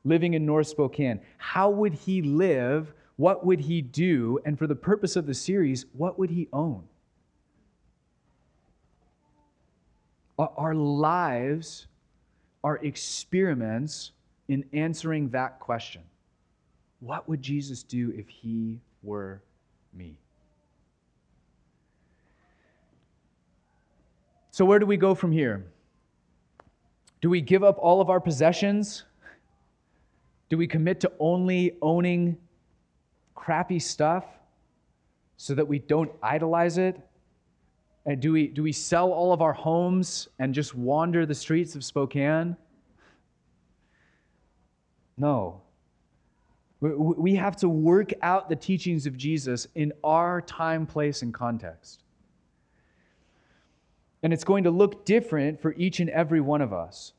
living 0.03 0.33
in 0.33 0.45
North 0.45 0.67
Spokane, 0.67 1.19
how 1.37 1.69
would 1.69 1.93
he 1.93 2.21
live 2.21 2.93
what 3.17 3.45
would 3.45 3.61
he 3.61 3.81
do? 3.81 4.39
And 4.45 4.57
for 4.57 4.67
the 4.67 4.75
purpose 4.75 5.15
of 5.15 5.25
the 5.25 5.33
series, 5.33 5.85
what 5.93 6.17
would 6.17 6.29
he 6.29 6.47
own? 6.51 6.83
Our 10.39 10.73
lives 10.73 11.87
are 12.63 12.77
experiments 12.77 14.11
in 14.47 14.65
answering 14.73 15.29
that 15.29 15.59
question. 15.59 16.01
What 16.99 17.29
would 17.29 17.41
Jesus 17.41 17.83
do 17.83 18.11
if 18.15 18.27
he 18.27 18.79
were 19.03 19.41
me? 19.93 20.15
So, 24.51 24.65
where 24.65 24.79
do 24.79 24.85
we 24.85 24.97
go 24.97 25.13
from 25.13 25.31
here? 25.31 25.65
Do 27.21 27.29
we 27.29 27.41
give 27.41 27.63
up 27.63 27.77
all 27.79 28.01
of 28.01 28.09
our 28.09 28.19
possessions? 28.19 29.03
Do 30.49 30.57
we 30.57 30.67
commit 30.67 30.99
to 31.01 31.11
only 31.19 31.77
owning 31.81 32.37
crappy 33.35 33.79
stuff 33.79 34.25
so 35.37 35.53
that 35.55 35.67
we 35.67 35.79
don't 35.79 36.11
idolize 36.21 36.77
it? 36.77 36.99
And 38.05 38.19
do 38.19 38.33
we, 38.33 38.47
do 38.47 38.63
we 38.63 38.71
sell 38.71 39.11
all 39.11 39.31
of 39.31 39.41
our 39.41 39.53
homes 39.53 40.27
and 40.39 40.53
just 40.53 40.75
wander 40.75 41.25
the 41.25 41.35
streets 41.35 41.75
of 41.75 41.83
Spokane? 41.83 42.55
No. 45.17 45.61
We 46.81 47.35
have 47.35 47.55
to 47.57 47.69
work 47.69 48.11
out 48.21 48.49
the 48.49 48.57
teachings 48.57 49.05
of 49.05 49.15
Jesus 49.15 49.67
in 49.75 49.93
our 50.03 50.41
time, 50.41 50.85
place, 50.85 51.21
and 51.21 51.33
context. 51.33 52.03
And 54.21 54.33
it's 54.33 54.43
going 54.43 54.65
to 54.65 54.71
look 54.71 55.05
different 55.05 55.61
for 55.61 55.73
each 55.75 56.01
and 56.01 56.09
every 56.09 56.41
one 56.41 56.61
of 56.61 56.73
us. 56.73 57.13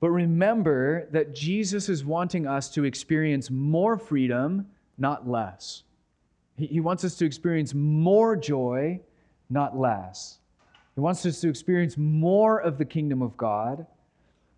But 0.00 0.10
remember 0.10 1.08
that 1.10 1.34
Jesus 1.34 1.88
is 1.88 2.04
wanting 2.04 2.46
us 2.46 2.68
to 2.70 2.84
experience 2.84 3.50
more 3.50 3.96
freedom, 3.96 4.66
not 4.98 5.28
less. 5.28 5.84
He 6.56 6.80
wants 6.80 7.04
us 7.04 7.16
to 7.16 7.26
experience 7.26 7.74
more 7.74 8.36
joy, 8.36 9.00
not 9.50 9.76
less. 9.76 10.38
He 10.94 11.00
wants 11.00 11.24
us 11.26 11.40
to 11.42 11.48
experience 11.48 11.98
more 11.98 12.58
of 12.58 12.78
the 12.78 12.84
kingdom 12.84 13.20
of 13.20 13.36
God, 13.36 13.86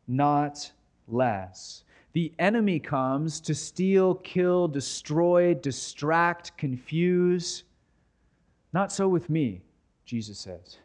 not 0.07 0.71
less. 1.09 1.83
The 2.13 2.33
enemy 2.39 2.79
comes 2.79 3.41
to 3.41 3.55
steal, 3.55 4.15
kill, 4.17 4.69
destroy, 4.69 5.55
distract, 5.55 6.57
confuse. 6.57 7.65
Not 8.73 8.93
so 8.93 9.09
with 9.09 9.29
me, 9.29 9.61
Jesus 10.05 10.39
says. 10.39 10.79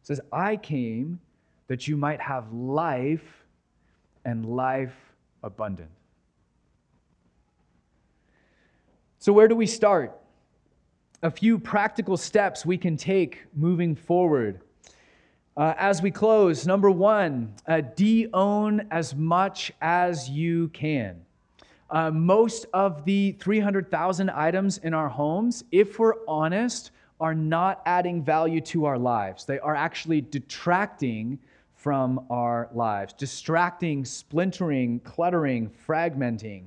He 0.00 0.04
says, 0.04 0.20
I 0.32 0.56
came 0.56 1.20
that 1.66 1.86
you 1.86 1.96
might 1.96 2.20
have 2.20 2.52
life 2.52 3.44
and 4.28 4.44
life 4.44 4.94
abundant. 5.42 5.88
So, 9.18 9.32
where 9.32 9.48
do 9.48 9.56
we 9.56 9.66
start? 9.66 10.14
A 11.22 11.30
few 11.30 11.58
practical 11.58 12.18
steps 12.18 12.66
we 12.66 12.76
can 12.76 12.98
take 12.98 13.46
moving 13.54 13.96
forward. 13.96 14.60
Uh, 15.56 15.72
as 15.78 16.02
we 16.02 16.10
close, 16.10 16.66
number 16.66 16.90
one, 16.90 17.54
uh, 17.66 17.80
de 17.96 18.28
own 18.34 18.86
as 18.90 19.14
much 19.14 19.72
as 19.80 20.28
you 20.28 20.68
can. 20.68 21.20
Uh, 21.90 22.10
most 22.10 22.66
of 22.74 23.06
the 23.06 23.32
300,000 23.40 24.28
items 24.30 24.76
in 24.78 24.92
our 24.92 25.08
homes, 25.08 25.64
if 25.72 25.98
we're 25.98 26.14
honest, 26.28 26.90
are 27.18 27.34
not 27.34 27.80
adding 27.86 28.22
value 28.22 28.60
to 28.60 28.84
our 28.84 28.98
lives. 28.98 29.46
They 29.46 29.58
are 29.58 29.74
actually 29.74 30.20
detracting 30.20 31.38
from 31.88 32.26
our 32.28 32.68
lives, 32.74 33.14
distracting, 33.14 34.04
splintering, 34.04 35.00
cluttering, 35.00 35.70
fragmenting, 35.70 36.64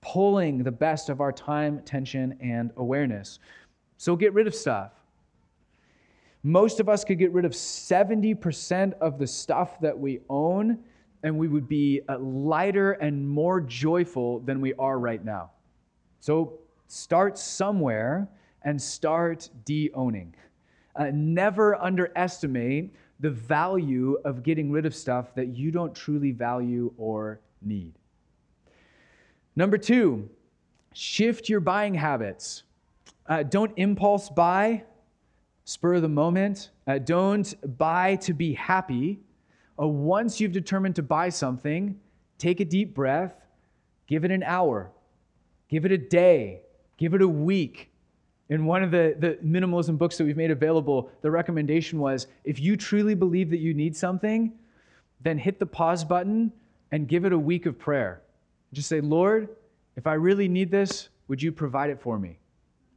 pulling 0.00 0.64
the 0.64 0.72
best 0.72 1.08
of 1.08 1.20
our 1.20 1.30
time, 1.30 1.78
attention, 1.78 2.36
and 2.40 2.72
awareness. 2.76 3.38
So 3.98 4.16
get 4.16 4.34
rid 4.34 4.48
of 4.48 4.54
stuff. 4.56 4.90
Most 6.42 6.80
of 6.80 6.88
us 6.88 7.04
could 7.04 7.20
get 7.20 7.32
rid 7.32 7.44
of 7.44 7.52
70% 7.52 8.94
of 8.94 9.16
the 9.16 9.28
stuff 9.28 9.78
that 9.78 9.96
we 9.96 10.18
own, 10.28 10.80
and 11.22 11.38
we 11.38 11.46
would 11.46 11.68
be 11.68 12.00
uh, 12.08 12.18
lighter 12.18 12.94
and 12.94 13.28
more 13.28 13.60
joyful 13.60 14.40
than 14.40 14.60
we 14.60 14.74
are 14.74 14.98
right 14.98 15.24
now. 15.24 15.52
So 16.18 16.58
start 16.88 17.38
somewhere 17.38 18.28
and 18.62 18.82
start 18.82 19.48
de 19.66 19.92
owning. 19.94 20.34
Uh, 20.96 21.12
never 21.12 21.80
underestimate 21.80 22.92
the 23.20 23.30
value 23.30 24.18
of 24.24 24.42
getting 24.42 24.70
rid 24.70 24.86
of 24.86 24.94
stuff 24.94 25.34
that 25.34 25.56
you 25.56 25.70
don't 25.70 25.94
truly 25.94 26.32
value 26.32 26.92
or 26.96 27.40
need. 27.62 27.94
Number 29.56 29.78
two, 29.78 30.28
shift 30.92 31.48
your 31.48 31.60
buying 31.60 31.94
habits. 31.94 32.64
Uh, 33.26 33.42
don't 33.42 33.72
impulse 33.76 34.28
buy 34.28 34.84
spur 35.64 35.94
of 35.94 36.02
the 36.02 36.08
moment. 36.08 36.70
Uh, 36.86 36.98
don't 36.98 37.54
buy 37.78 38.16
to 38.16 38.32
be 38.32 38.52
happy. 38.52 39.20
Uh, 39.80 39.88
once 39.88 40.40
you've 40.40 40.52
determined 40.52 40.94
to 40.96 41.02
buy 41.02 41.28
something, 41.28 41.98
take 42.38 42.60
a 42.60 42.64
deep 42.64 42.94
breath, 42.94 43.34
give 44.06 44.24
it 44.24 44.30
an 44.30 44.42
hour, 44.42 44.90
give 45.68 45.84
it 45.84 45.92
a 45.92 45.98
day, 45.98 46.60
give 46.98 47.14
it 47.14 47.22
a 47.22 47.28
week. 47.28 47.90
In 48.50 48.66
one 48.66 48.82
of 48.82 48.90
the, 48.90 49.16
the 49.18 49.38
minimalism 49.44 49.96
books 49.96 50.18
that 50.18 50.24
we've 50.24 50.36
made 50.36 50.50
available, 50.50 51.10
the 51.22 51.30
recommendation 51.30 51.98
was 51.98 52.26
if 52.44 52.60
you 52.60 52.76
truly 52.76 53.14
believe 53.14 53.50
that 53.50 53.58
you 53.58 53.72
need 53.72 53.96
something, 53.96 54.52
then 55.20 55.38
hit 55.38 55.58
the 55.58 55.66
pause 55.66 56.04
button 56.04 56.52
and 56.92 57.08
give 57.08 57.24
it 57.24 57.32
a 57.32 57.38
week 57.38 57.66
of 57.66 57.78
prayer. 57.78 58.20
Just 58.72 58.88
say, 58.88 59.00
Lord, 59.00 59.48
if 59.96 60.06
I 60.06 60.14
really 60.14 60.48
need 60.48 60.70
this, 60.70 61.08
would 61.28 61.42
you 61.42 61.52
provide 61.52 61.90
it 61.90 62.00
for 62.00 62.18
me? 62.18 62.38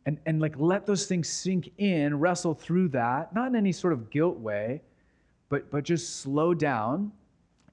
and, 0.07 0.17
and 0.25 0.39
like 0.39 0.53
let 0.57 0.85
those 0.85 1.05
things 1.05 1.27
sink 1.27 1.69
in, 1.79 2.17
wrestle 2.17 2.53
through 2.53 2.87
that, 2.87 3.35
not 3.35 3.49
in 3.49 3.57
any 3.57 3.73
sort 3.73 3.91
of 3.91 4.09
guilt 4.09 4.39
way, 4.39 4.81
but, 5.49 5.69
but 5.69 5.83
just 5.83 6.21
slow 6.21 6.53
down 6.53 7.11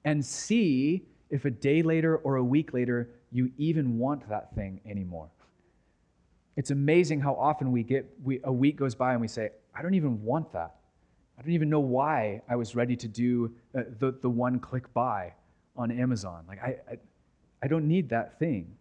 and 0.03 0.23
see 0.23 1.01
if 1.29 1.45
a 1.45 1.49
day 1.49 1.81
later 1.81 2.17
or 2.17 2.35
a 2.35 2.43
week 2.43 2.73
later 2.73 3.09
you 3.31 3.49
even 3.57 3.97
want 3.97 4.27
that 4.27 4.53
thing 4.53 4.81
anymore. 4.85 5.29
It's 6.55 6.71
amazing 6.71 7.19
how 7.19 7.33
often 7.35 7.71
we 7.71 7.83
get 7.83 8.09
we, 8.23 8.39
a 8.43 8.51
week 8.51 8.77
goes 8.77 8.95
by 8.95 9.11
and 9.11 9.21
we 9.21 9.27
say, 9.27 9.49
I 9.73 9.81
don't 9.81 9.93
even 9.93 10.23
want 10.23 10.51
that. 10.53 10.75
I 11.37 11.41
don't 11.41 11.51
even 11.51 11.69
know 11.69 11.81
why 11.81 12.41
I 12.47 12.55
was 12.55 12.75
ready 12.75 12.95
to 12.95 13.07
do 13.07 13.53
uh, 13.77 13.81
the, 13.99 14.15
the 14.21 14.29
one 14.29 14.59
click 14.59 14.93
buy 14.93 15.33
on 15.75 15.91
Amazon. 15.91 16.45
Like, 16.47 16.63
I, 16.63 16.77
I, 16.89 16.97
I 17.61 17.67
don't 17.67 17.87
need 17.87 18.09
that 18.09 18.39
thing 18.39 18.75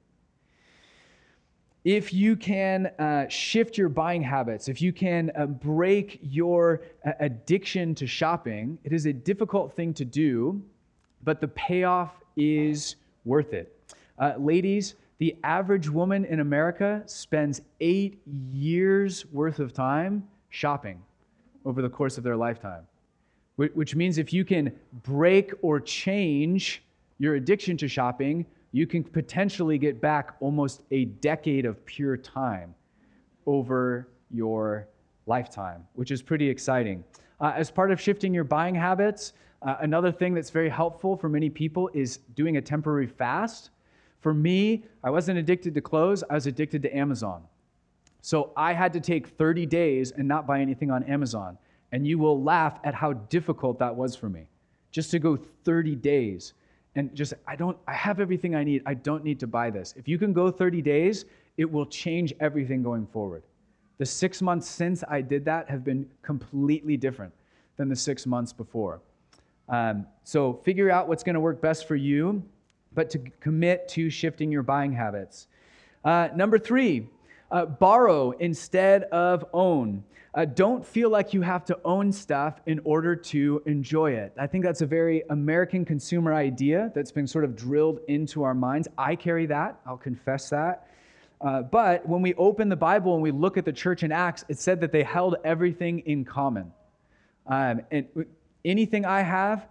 if 1.84 2.14
you 2.14 2.34
can 2.34 2.86
uh, 2.98 3.28
shift 3.28 3.76
your 3.76 3.90
buying 3.90 4.22
habits, 4.22 4.68
if 4.68 4.80
you 4.80 4.90
can 4.92 5.30
uh, 5.36 5.44
break 5.46 6.18
your 6.22 6.80
uh, 7.06 7.12
addiction 7.20 7.94
to 7.96 8.06
shopping, 8.06 8.78
it 8.84 8.92
is 8.92 9.04
a 9.04 9.12
difficult 9.12 9.76
thing 9.76 9.92
to 9.94 10.04
do, 10.04 10.62
but 11.22 11.42
the 11.42 11.48
payoff 11.48 12.12
is 12.36 12.96
worth 13.26 13.52
it. 13.52 13.78
Uh, 14.18 14.32
ladies, 14.38 14.94
the 15.18 15.36
average 15.44 15.88
woman 15.88 16.24
in 16.24 16.40
America 16.40 17.02
spends 17.06 17.60
eight 17.80 18.20
years 18.26 19.26
worth 19.26 19.58
of 19.58 19.72
time 19.72 20.26
shopping 20.50 21.02
over 21.64 21.82
the 21.82 21.88
course 21.88 22.18
of 22.18 22.24
their 22.24 22.36
lifetime, 22.36 22.86
which 23.56 23.94
means 23.94 24.18
if 24.18 24.32
you 24.32 24.44
can 24.44 24.72
break 25.02 25.52
or 25.62 25.80
change 25.80 26.82
your 27.18 27.36
addiction 27.36 27.76
to 27.76 27.88
shopping, 27.88 28.44
you 28.72 28.86
can 28.86 29.04
potentially 29.04 29.78
get 29.78 30.00
back 30.00 30.34
almost 30.40 30.82
a 30.90 31.04
decade 31.04 31.64
of 31.64 31.84
pure 31.86 32.16
time 32.16 32.74
over 33.46 34.08
your 34.30 34.88
lifetime, 35.26 35.86
which 35.94 36.10
is 36.10 36.20
pretty 36.22 36.48
exciting. 36.48 37.04
Uh, 37.40 37.52
as 37.54 37.70
part 37.70 37.92
of 37.92 38.00
shifting 38.00 38.34
your 38.34 38.44
buying 38.44 38.74
habits, 38.74 39.32
uh, 39.62 39.76
another 39.80 40.12
thing 40.12 40.34
that's 40.34 40.50
very 40.50 40.68
helpful 40.68 41.16
for 41.16 41.28
many 41.28 41.48
people 41.48 41.88
is 41.94 42.18
doing 42.34 42.56
a 42.56 42.60
temporary 42.60 43.06
fast. 43.06 43.70
For 44.24 44.32
me, 44.32 44.84
I 45.02 45.10
wasn't 45.10 45.38
addicted 45.38 45.74
to 45.74 45.82
clothes, 45.82 46.24
I 46.30 46.32
was 46.32 46.46
addicted 46.46 46.80
to 46.84 46.96
Amazon. 46.96 47.42
So 48.22 48.52
I 48.56 48.72
had 48.72 48.90
to 48.94 49.00
take 49.00 49.28
30 49.28 49.66
days 49.66 50.12
and 50.12 50.26
not 50.26 50.46
buy 50.46 50.62
anything 50.62 50.90
on 50.90 51.02
Amazon. 51.02 51.58
And 51.92 52.06
you 52.06 52.18
will 52.18 52.42
laugh 52.42 52.80
at 52.84 52.94
how 52.94 53.12
difficult 53.12 53.78
that 53.80 53.94
was 53.94 54.16
for 54.16 54.30
me. 54.30 54.46
Just 54.90 55.10
to 55.10 55.18
go 55.18 55.36
30 55.64 55.96
days 55.96 56.54
and 56.94 57.14
just 57.14 57.34
I 57.46 57.54
don't 57.54 57.76
I 57.86 57.92
have 57.92 58.18
everything 58.18 58.54
I 58.54 58.64
need. 58.64 58.82
I 58.86 58.94
don't 58.94 59.24
need 59.24 59.38
to 59.40 59.46
buy 59.46 59.68
this. 59.68 59.92
If 59.94 60.08
you 60.08 60.16
can 60.16 60.32
go 60.32 60.50
30 60.50 60.80
days, 60.80 61.26
it 61.58 61.70
will 61.70 61.84
change 61.84 62.32
everything 62.40 62.82
going 62.82 63.06
forward. 63.06 63.42
The 63.98 64.06
6 64.06 64.40
months 64.40 64.66
since 64.66 65.04
I 65.06 65.20
did 65.20 65.44
that 65.44 65.68
have 65.68 65.84
been 65.84 66.08
completely 66.22 66.96
different 66.96 67.34
than 67.76 67.90
the 67.90 67.96
6 67.96 68.24
months 68.24 68.54
before. 68.54 69.02
Um, 69.68 70.06
so 70.22 70.54
figure 70.64 70.90
out 70.90 71.08
what's 71.08 71.22
going 71.22 71.34
to 71.34 71.40
work 71.40 71.60
best 71.60 71.86
for 71.86 71.96
you, 71.96 72.42
but 72.94 73.10
to 73.10 73.18
commit 73.40 73.88
to 73.88 74.10
shifting 74.10 74.50
your 74.50 74.62
buying 74.62 74.92
habits. 74.92 75.48
Uh, 76.04 76.28
number 76.34 76.58
three, 76.58 77.08
uh, 77.50 77.66
borrow 77.66 78.32
instead 78.32 79.04
of 79.04 79.44
own. 79.52 80.04
Uh, 80.34 80.44
don't 80.44 80.84
feel 80.84 81.10
like 81.10 81.32
you 81.32 81.42
have 81.42 81.64
to 81.64 81.78
own 81.84 82.10
stuff 82.10 82.60
in 82.66 82.80
order 82.82 83.14
to 83.14 83.62
enjoy 83.66 84.10
it. 84.10 84.32
I 84.36 84.48
think 84.48 84.64
that's 84.64 84.80
a 84.80 84.86
very 84.86 85.22
American 85.30 85.84
consumer 85.84 86.34
idea 86.34 86.90
that's 86.94 87.12
been 87.12 87.26
sort 87.26 87.44
of 87.44 87.54
drilled 87.54 88.00
into 88.08 88.42
our 88.42 88.54
minds. 88.54 88.88
I 88.98 89.14
carry 89.14 89.46
that, 89.46 89.78
I'll 89.86 89.96
confess 89.96 90.50
that. 90.50 90.88
Uh, 91.40 91.62
but 91.62 92.08
when 92.08 92.22
we 92.22 92.34
open 92.34 92.68
the 92.68 92.76
Bible 92.76 93.14
and 93.14 93.22
we 93.22 93.30
look 93.30 93.56
at 93.56 93.64
the 93.64 93.72
church 93.72 94.02
in 94.02 94.10
Acts, 94.10 94.44
it 94.48 94.58
said 94.58 94.80
that 94.80 94.90
they 94.90 95.04
held 95.04 95.36
everything 95.44 96.00
in 96.00 96.24
common. 96.24 96.72
Um, 97.46 97.82
and 97.90 98.06
anything 98.64 99.04
I 99.04 99.20
have, 99.20 99.66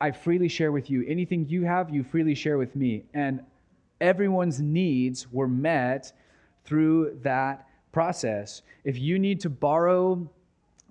I 0.00 0.10
freely 0.10 0.48
share 0.48 0.72
with 0.72 0.90
you. 0.90 1.04
Anything 1.06 1.46
you 1.48 1.64
have, 1.64 1.94
you 1.94 2.02
freely 2.02 2.34
share 2.34 2.58
with 2.58 2.74
me. 2.74 3.04
And 3.14 3.40
everyone's 4.00 4.60
needs 4.60 5.30
were 5.32 5.48
met 5.48 6.12
through 6.64 7.18
that 7.22 7.68
process. 7.92 8.62
If 8.84 8.98
you 8.98 9.18
need 9.18 9.40
to 9.40 9.50
borrow 9.50 10.28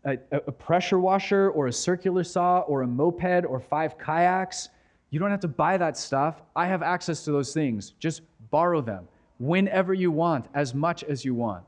a, 0.06 0.18
a, 0.32 0.52
pressure 0.52 1.00
washer 1.00 1.50
or 1.52 1.68
a 1.68 1.74
circular 1.74 2.24
saw 2.24 2.60
or 2.62 2.82
a 2.82 2.88
moped 2.88 3.46
or 3.46 3.60
five 3.60 3.98
kayaks, 3.98 4.70
you 5.10 5.20
don't 5.20 5.32
have 5.32 5.40
to 5.42 5.48
buy 5.48 5.78
that 5.78 5.98
stuff. 5.98 6.42
I 6.56 6.66
have 6.66 6.82
access 6.82 7.24
to 7.26 7.32
those 7.32 7.54
things. 7.54 7.94
Just 8.00 8.22
borrow 8.50 8.82
them 8.82 9.08
whenever 9.40 9.94
you 9.94 10.12
want, 10.12 10.48
as 10.54 10.74
much 10.74 11.04
as 11.04 11.24
you 11.24 11.36
want. 11.36 11.64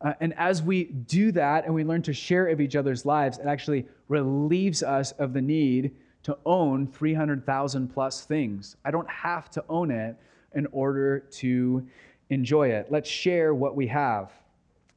Uh, 0.00 0.12
and 0.20 0.32
as 0.36 0.62
we 0.62 0.84
do 0.84 1.32
that 1.32 1.64
and 1.64 1.74
we 1.74 1.82
learn 1.82 2.02
to 2.02 2.12
share 2.12 2.46
of 2.48 2.60
each 2.60 2.76
other's 2.76 3.04
lives, 3.04 3.38
it 3.38 3.46
actually 3.46 3.86
relieves 4.08 4.82
us 4.82 5.12
of 5.12 5.32
the 5.32 5.42
need 5.42 5.92
to 6.28 6.36
own 6.44 6.86
300,000 6.86 7.88
plus 7.88 8.26
things. 8.26 8.76
I 8.84 8.90
don't 8.90 9.08
have 9.08 9.50
to 9.52 9.64
own 9.70 9.90
it 9.90 10.14
in 10.54 10.66
order 10.72 11.20
to 11.20 11.86
enjoy 12.28 12.68
it. 12.68 12.88
Let's 12.90 13.08
share 13.08 13.54
what 13.54 13.74
we 13.74 13.86
have. 13.86 14.30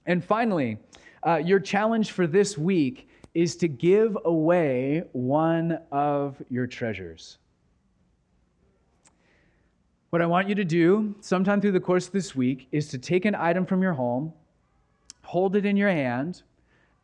And 0.05 0.21
finally, 0.21 0.77
uh, 1.25 1.37
your 1.37 1.61
challenge 1.61 2.11
for 2.11 2.27
this 2.27 2.57
week 2.57 3.07
is 3.33 3.55
to 3.55 3.69
give 3.69 4.17
away 4.25 5.03
one 5.13 5.79
of 5.89 6.35
your 6.49 6.67
treasures. 6.67 7.37
What 10.09 10.21
I 10.21 10.25
want 10.25 10.49
you 10.49 10.55
to 10.55 10.65
do 10.65 11.15
sometime 11.21 11.61
through 11.61 11.71
the 11.71 11.79
course 11.79 12.07
of 12.07 12.11
this 12.11 12.35
week 12.35 12.67
is 12.73 12.89
to 12.89 12.97
take 12.97 13.23
an 13.23 13.35
item 13.35 13.65
from 13.65 13.81
your 13.81 13.93
home, 13.93 14.33
hold 15.23 15.55
it 15.55 15.65
in 15.65 15.77
your 15.77 15.87
hand, 15.87 16.43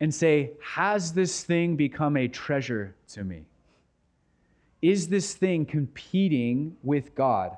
and 0.00 0.14
say, 0.14 0.50
Has 0.62 1.14
this 1.14 1.44
thing 1.44 1.76
become 1.76 2.18
a 2.18 2.28
treasure 2.28 2.94
to 3.14 3.24
me? 3.24 3.46
Is 4.80 5.08
this 5.08 5.34
thing 5.34 5.66
competing 5.66 6.76
with 6.82 7.14
God? 7.14 7.56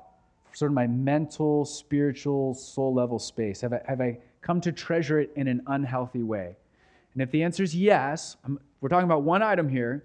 Sort 0.53 0.71
of 0.71 0.75
my 0.75 0.87
mental, 0.87 1.65
spiritual, 1.65 2.53
soul 2.53 2.93
level 2.93 3.19
space? 3.19 3.61
Have 3.61 3.73
I, 3.73 3.81
have 3.87 4.01
I 4.01 4.17
come 4.41 4.59
to 4.61 4.71
treasure 4.71 5.19
it 5.19 5.31
in 5.35 5.47
an 5.47 5.61
unhealthy 5.67 6.23
way? 6.23 6.55
And 7.13 7.21
if 7.21 7.31
the 7.31 7.43
answer 7.43 7.63
is 7.63 7.75
yes, 7.75 8.37
I'm, 8.43 8.59
we're 8.79 8.89
talking 8.89 9.05
about 9.05 9.23
one 9.23 9.43
item 9.43 9.69
here, 9.69 10.03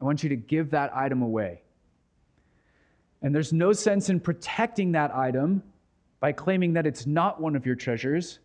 I 0.00 0.04
want 0.04 0.22
you 0.22 0.28
to 0.28 0.36
give 0.36 0.70
that 0.70 0.94
item 0.96 1.22
away. 1.22 1.62
And 3.22 3.34
there's 3.34 3.52
no 3.52 3.72
sense 3.72 4.08
in 4.08 4.20
protecting 4.20 4.92
that 4.92 5.14
item 5.14 5.62
by 6.20 6.32
claiming 6.32 6.72
that 6.74 6.86
it's 6.86 7.06
not 7.06 7.40
one 7.40 7.56
of 7.56 7.64
your 7.64 7.74
treasures, 7.74 8.40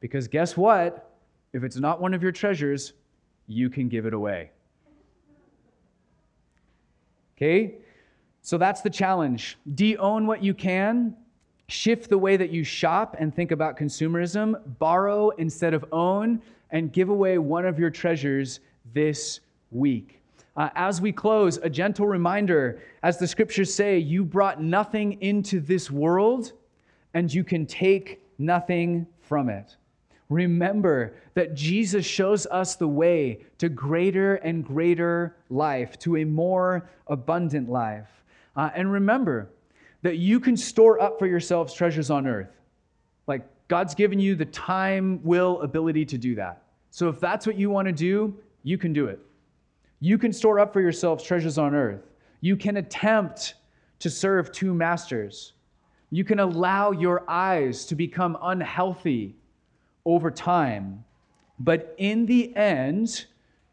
because 0.00 0.28
guess 0.28 0.56
what? 0.56 1.10
If 1.52 1.62
it's 1.62 1.76
not 1.76 2.00
one 2.00 2.14
of 2.14 2.22
your 2.22 2.32
treasures, 2.32 2.94
you 3.46 3.70
can 3.70 3.88
give 3.88 4.06
it 4.06 4.14
away. 4.14 4.50
Okay? 7.36 7.74
So 8.42 8.58
that's 8.58 8.80
the 8.82 8.90
challenge. 8.90 9.58
De 9.74 9.96
own 9.96 10.26
what 10.26 10.42
you 10.42 10.54
can, 10.54 11.16
shift 11.68 12.10
the 12.10 12.18
way 12.18 12.36
that 12.36 12.50
you 12.50 12.62
shop 12.62 13.16
and 13.18 13.34
think 13.34 13.50
about 13.50 13.78
consumerism, 13.78 14.60
borrow 14.78 15.30
instead 15.30 15.74
of 15.74 15.84
own, 15.92 16.42
and 16.70 16.92
give 16.92 17.08
away 17.08 17.38
one 17.38 17.64
of 17.64 17.78
your 17.78 17.90
treasures 17.90 18.60
this 18.92 19.40
week. 19.70 20.20
Uh, 20.56 20.68
as 20.74 21.00
we 21.00 21.10
close, 21.10 21.56
a 21.62 21.70
gentle 21.70 22.06
reminder 22.06 22.80
as 23.02 23.18
the 23.18 23.26
scriptures 23.26 23.74
say, 23.74 23.98
you 23.98 24.24
brought 24.24 24.62
nothing 24.62 25.20
into 25.20 25.58
this 25.58 25.90
world, 25.90 26.52
and 27.14 27.32
you 27.32 27.42
can 27.42 27.66
take 27.66 28.20
nothing 28.38 29.06
from 29.20 29.48
it. 29.48 29.76
Remember 30.34 31.14
that 31.34 31.54
Jesus 31.54 32.04
shows 32.04 32.44
us 32.46 32.74
the 32.74 32.88
way 32.88 33.44
to 33.58 33.68
greater 33.68 34.34
and 34.36 34.64
greater 34.64 35.36
life, 35.48 35.96
to 36.00 36.16
a 36.16 36.24
more 36.24 36.90
abundant 37.06 37.68
life. 37.70 38.08
Uh, 38.56 38.68
and 38.74 38.90
remember 38.90 39.50
that 40.02 40.16
you 40.16 40.40
can 40.40 40.56
store 40.56 41.00
up 41.00 41.20
for 41.20 41.28
yourselves 41.28 41.72
treasures 41.72 42.10
on 42.10 42.26
earth. 42.26 42.50
Like 43.28 43.46
God's 43.68 43.94
given 43.94 44.18
you 44.18 44.34
the 44.34 44.46
time, 44.46 45.20
will, 45.22 45.62
ability 45.62 46.04
to 46.06 46.18
do 46.18 46.34
that. 46.34 46.64
So 46.90 47.08
if 47.08 47.20
that's 47.20 47.46
what 47.46 47.56
you 47.56 47.70
want 47.70 47.86
to 47.86 47.92
do, 47.92 48.36
you 48.64 48.76
can 48.76 48.92
do 48.92 49.06
it. 49.06 49.20
You 50.00 50.18
can 50.18 50.32
store 50.32 50.58
up 50.58 50.72
for 50.72 50.80
yourselves 50.80 51.22
treasures 51.22 51.58
on 51.58 51.76
earth. 51.76 52.10
You 52.40 52.56
can 52.56 52.78
attempt 52.78 53.54
to 54.00 54.10
serve 54.10 54.50
two 54.50 54.74
masters. 54.74 55.52
You 56.10 56.24
can 56.24 56.40
allow 56.40 56.90
your 56.90 57.22
eyes 57.28 57.86
to 57.86 57.94
become 57.94 58.36
unhealthy 58.42 59.36
over 60.04 60.30
time. 60.30 61.04
But 61.58 61.94
in 61.98 62.26
the 62.26 62.54
end, 62.56 63.26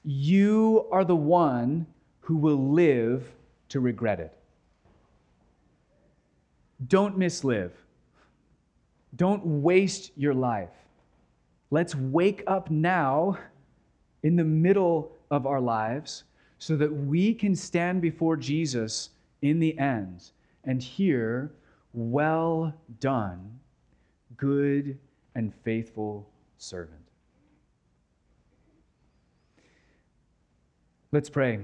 you 0.03 0.87
are 0.91 1.03
the 1.03 1.15
one 1.15 1.85
who 2.21 2.37
will 2.37 2.71
live 2.71 3.31
to 3.69 3.79
regret 3.79 4.19
it. 4.19 4.33
Don't 6.87 7.17
mislive. 7.17 7.71
Don't 9.15 9.45
waste 9.45 10.11
your 10.15 10.33
life. 10.33 10.69
Let's 11.69 11.95
wake 11.95 12.43
up 12.47 12.71
now 12.71 13.37
in 14.23 14.35
the 14.35 14.43
middle 14.43 15.11
of 15.29 15.45
our 15.45 15.61
lives 15.61 16.23
so 16.59 16.75
that 16.75 16.91
we 16.91 17.33
can 17.33 17.55
stand 17.55 18.01
before 18.01 18.37
Jesus 18.37 19.09
in 19.41 19.59
the 19.59 19.77
end 19.77 20.31
and 20.63 20.81
hear, 20.81 21.51
Well 21.93 22.73
done, 22.99 23.59
good 24.37 24.97
and 25.35 25.53
faithful 25.63 26.29
servant. 26.57 27.01
Let's 31.11 31.29
pray. 31.29 31.59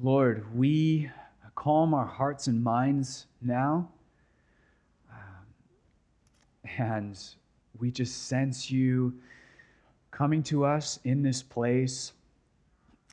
Lord, 0.00 0.44
we 0.54 1.08
calm 1.54 1.94
our 1.94 2.04
hearts 2.04 2.46
and 2.46 2.62
minds 2.62 3.26
now. 3.40 3.88
Um, 5.10 5.46
and 6.78 7.18
we 7.78 7.90
just 7.90 8.26
sense 8.26 8.70
you 8.70 9.14
coming 10.14 10.44
to 10.44 10.64
us 10.64 11.00
in 11.02 11.22
this 11.22 11.42
place 11.42 12.12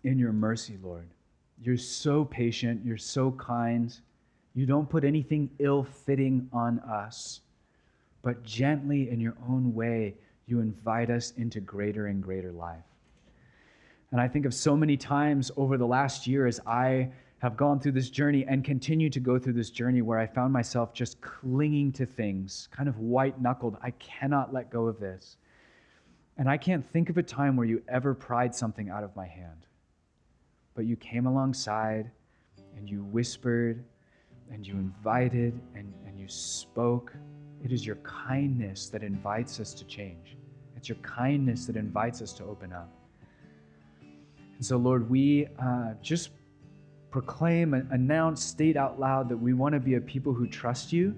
in 0.04 0.20
your 0.20 0.32
mercy, 0.32 0.78
Lord. 0.84 1.08
You're 1.60 1.78
so 1.78 2.24
patient, 2.24 2.86
you're 2.86 2.96
so 2.98 3.32
kind. 3.32 3.96
You 4.54 4.68
don't 4.68 4.88
put 4.88 5.04
anything 5.04 5.50
ill 5.58 5.84
fitting 5.84 6.48
on 6.54 6.80
us, 6.80 7.42
but 8.22 8.44
gently 8.44 9.10
in 9.10 9.20
your 9.20 9.36
own 9.50 9.74
way, 9.74 10.14
you 10.46 10.60
invite 10.60 11.10
us 11.10 11.34
into 11.38 11.60
greater 11.60 12.06
and 12.06 12.22
greater 12.22 12.52
life. 12.52 12.84
And 14.12 14.22
I 14.22 14.28
think 14.28 14.46
of 14.46 14.54
so 14.54 14.76
many 14.78 14.96
times 14.96 15.50
over 15.58 15.78
the 15.78 15.88
last 15.88 16.28
year 16.28 16.46
as 16.46 16.60
I 16.68 17.10
have 17.40 17.58
gone 17.58 17.80
through 17.80 17.94
this 17.94 18.12
journey 18.12 18.46
and 18.48 18.64
continue 18.64 19.10
to 19.10 19.20
go 19.20 19.40
through 19.40 19.54
this 19.54 19.72
journey 19.72 20.04
where 20.04 20.20
I 20.20 20.28
found 20.28 20.54
myself 20.54 20.94
just 20.94 21.20
clinging 21.22 21.94
to 21.94 22.06
things, 22.06 22.68
kind 22.72 22.88
of 22.88 23.00
white 23.00 23.42
knuckled. 23.42 23.78
I 23.82 23.90
cannot 23.92 24.54
let 24.54 24.70
go 24.70 24.86
of 24.86 25.00
this. 25.00 25.38
And 26.42 26.50
I 26.50 26.58
can't 26.58 26.84
think 26.84 27.12
of 27.12 27.20
a 27.20 27.22
time 27.22 27.56
where 27.56 27.68
you 27.68 27.84
ever 27.88 28.16
pried 28.16 28.56
something 28.56 28.90
out 28.90 29.04
of 29.04 29.16
my 29.16 29.28
hand. 29.28 29.68
But 30.74 30.86
you 30.86 30.96
came 30.96 31.28
alongside 31.28 32.10
and 32.76 32.90
you 32.90 33.04
whispered 33.04 33.84
and 34.52 34.66
you 34.66 34.74
invited 34.74 35.62
and, 35.76 35.94
and 36.08 36.18
you 36.18 36.28
spoke. 36.28 37.14
It 37.64 37.72
is 37.72 37.86
your 37.86 37.98
kindness 37.98 38.90
that 38.90 39.04
invites 39.04 39.60
us 39.60 39.72
to 39.76 39.86
change. 39.86 40.36
It's 40.76 40.90
your 40.90 40.98
kindness 41.04 41.68
that 41.68 41.76
invites 41.76 42.24
us 42.24 42.34
to 42.34 42.44
open 42.46 42.74
up. 42.74 42.90
And 44.02 44.66
so, 44.66 44.78
Lord, 44.78 45.08
we 45.12 45.48
uh, 45.64 45.94
just 46.02 46.32
proclaim 47.12 47.76
and 47.76 47.88
announce, 47.92 48.44
state 48.44 48.78
out 48.78 49.00
loud 49.00 49.30
that 49.30 49.38
we 49.38 49.54
want 49.54 49.74
to 49.74 49.80
be 49.80 49.94
a 49.94 50.02
people 50.02 50.34
who 50.34 50.48
trust 50.48 50.92
you. 50.92 51.14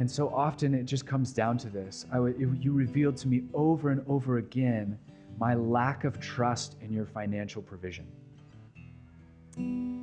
And 0.00 0.10
so 0.10 0.30
often 0.30 0.72
it 0.72 0.84
just 0.84 1.06
comes 1.06 1.30
down 1.30 1.58
to 1.58 1.68
this. 1.68 2.06
It, 2.10 2.38
you 2.38 2.72
revealed 2.72 3.18
to 3.18 3.28
me 3.28 3.42
over 3.52 3.90
and 3.90 4.02
over 4.08 4.38
again 4.38 4.98
my 5.38 5.52
lack 5.52 6.04
of 6.04 6.18
trust 6.18 6.76
in 6.80 6.90
your 6.90 7.04
financial 7.04 7.60
provision. 7.60 8.06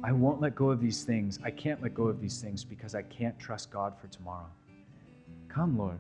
I 0.04 0.12
won't 0.12 0.40
let 0.40 0.54
go 0.54 0.70
of 0.70 0.80
these 0.80 1.04
things. 1.04 1.40
I 1.44 1.50
can't 1.50 1.82
let 1.82 1.96
go 1.96 2.04
of 2.04 2.22
these 2.22 2.40
things 2.40 2.64
because 2.64 2.94
I 2.94 3.02
can't 3.02 3.40
trust 3.40 3.72
God 3.72 3.96
for 4.00 4.06
tomorrow. 4.08 4.46
Come, 5.50 5.80
Lord, 5.80 5.98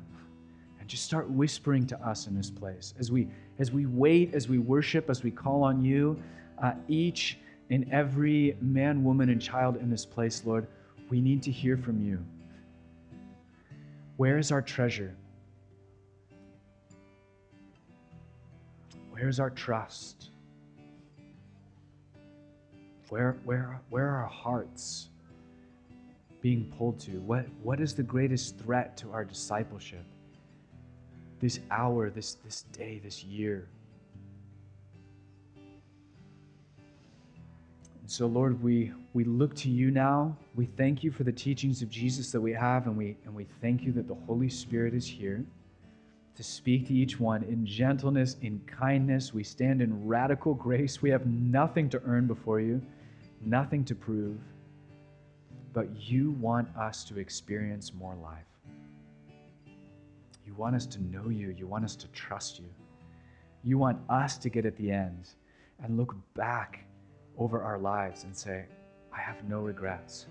and 0.79 0.87
just 0.87 1.03
start 1.03 1.27
whispering 1.31 1.87
to 1.87 1.99
us 2.07 2.27
in 2.27 2.35
this 2.35 2.51
place 2.51 2.93
as 2.99 3.11
we 3.11 3.27
as 3.57 3.71
we 3.71 3.87
wait, 3.87 4.35
as 4.35 4.47
we 4.47 4.59
worship, 4.59 5.09
as 5.09 5.23
we 5.23 5.31
call 5.31 5.63
on 5.63 5.83
you. 5.83 6.21
Uh, 6.61 6.73
each 6.87 7.39
and 7.71 7.91
every 7.91 8.55
man, 8.61 9.03
woman, 9.03 9.29
and 9.29 9.41
child 9.41 9.77
in 9.77 9.89
this 9.89 10.05
place, 10.05 10.43
Lord, 10.45 10.67
we 11.09 11.19
need 11.19 11.41
to 11.43 11.51
hear 11.51 11.77
from 11.77 11.99
you. 11.99 12.23
Where 14.17 14.39
is 14.39 14.51
our 14.51 14.63
treasure? 14.63 15.15
Where 19.11 19.29
is 19.29 19.39
our 19.39 19.51
trust? 19.51 20.31
Where, 23.09 23.37
where, 23.45 23.79
where 23.89 24.07
are 24.07 24.23
our 24.23 24.29
hearts 24.29 25.09
being 26.41 26.73
pulled 26.77 26.99
to? 27.01 27.11
What, 27.21 27.45
what 27.61 27.79
is 27.79 27.93
the 27.93 28.03
greatest 28.03 28.57
threat 28.57 28.97
to 28.97 29.11
our 29.11 29.23
discipleship? 29.23 30.03
This 31.39 31.59
hour, 31.69 32.09
this, 32.09 32.33
this 32.43 32.63
day, 32.73 32.99
this 33.03 33.23
year. 33.23 33.69
So, 38.09 38.25
Lord, 38.25 38.63
we, 38.63 38.93
we 39.13 39.25
look 39.25 39.53
to 39.57 39.69
you 39.69 39.91
now. 39.91 40.37
We 40.55 40.65
thank 40.65 41.03
you 41.03 41.11
for 41.11 41.25
the 41.25 41.31
teachings 41.31 41.81
of 41.81 41.89
Jesus 41.89 42.31
that 42.31 42.39
we 42.39 42.53
have, 42.53 42.87
and 42.87 42.95
we, 42.95 43.17
and 43.25 43.35
we 43.35 43.45
thank 43.61 43.83
you 43.83 43.91
that 43.91 44.07
the 44.07 44.15
Holy 44.25 44.47
Spirit 44.47 44.93
is 44.93 45.05
here 45.05 45.43
to 46.35 46.43
speak 46.43 46.87
to 46.87 46.93
each 46.93 47.19
one 47.19 47.43
in 47.43 47.65
gentleness, 47.65 48.37
in 48.41 48.61
kindness. 48.65 49.33
We 49.33 49.43
stand 49.43 49.81
in 49.81 50.07
radical 50.07 50.53
grace. 50.53 51.01
We 51.01 51.09
have 51.09 51.25
nothing 51.25 51.89
to 51.89 52.01
earn 52.05 52.27
before 52.27 52.61
you, 52.61 52.81
nothing 53.43 53.83
to 53.83 53.95
prove, 53.95 54.39
but 55.73 55.89
you 55.99 56.31
want 56.31 56.69
us 56.77 57.03
to 57.05 57.19
experience 57.19 57.93
more 57.93 58.15
life. 58.15 58.45
You 60.45 60.53
want 60.53 60.77
us 60.77 60.85
to 60.85 61.03
know 61.03 61.27
you, 61.27 61.49
you 61.49 61.67
want 61.67 61.83
us 61.83 61.97
to 61.97 62.07
trust 62.09 62.57
you. 62.57 62.69
You 63.65 63.77
want 63.77 63.99
us 64.09 64.37
to 64.37 64.49
get 64.49 64.65
at 64.65 64.77
the 64.77 64.91
end 64.91 65.31
and 65.83 65.97
look 65.97 66.15
back 66.35 66.85
over 67.37 67.61
our 67.61 67.77
lives 67.77 68.23
and 68.23 68.35
say, 68.35 68.65
I 69.13 69.19
have 69.19 69.43
no 69.47 69.59
regrets. 69.59 70.27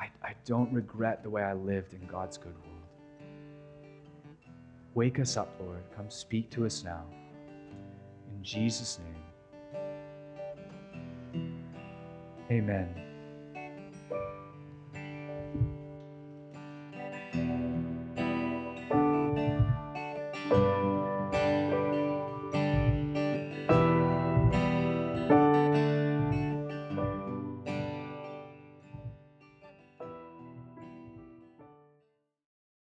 I, 0.00 0.10
I 0.22 0.34
don't 0.44 0.72
regret 0.72 1.22
the 1.22 1.30
way 1.30 1.42
I 1.42 1.52
lived 1.52 1.94
in 1.94 2.06
God's 2.06 2.36
good 2.36 2.54
world. 2.54 2.68
Wake 4.94 5.18
us 5.20 5.36
up, 5.36 5.48
Lord. 5.60 5.82
Come 5.96 6.10
speak 6.10 6.50
to 6.50 6.66
us 6.66 6.84
now. 6.84 7.04
In 8.30 8.42
Jesus' 8.42 8.98
name. 8.98 9.22
Amen. 12.50 13.11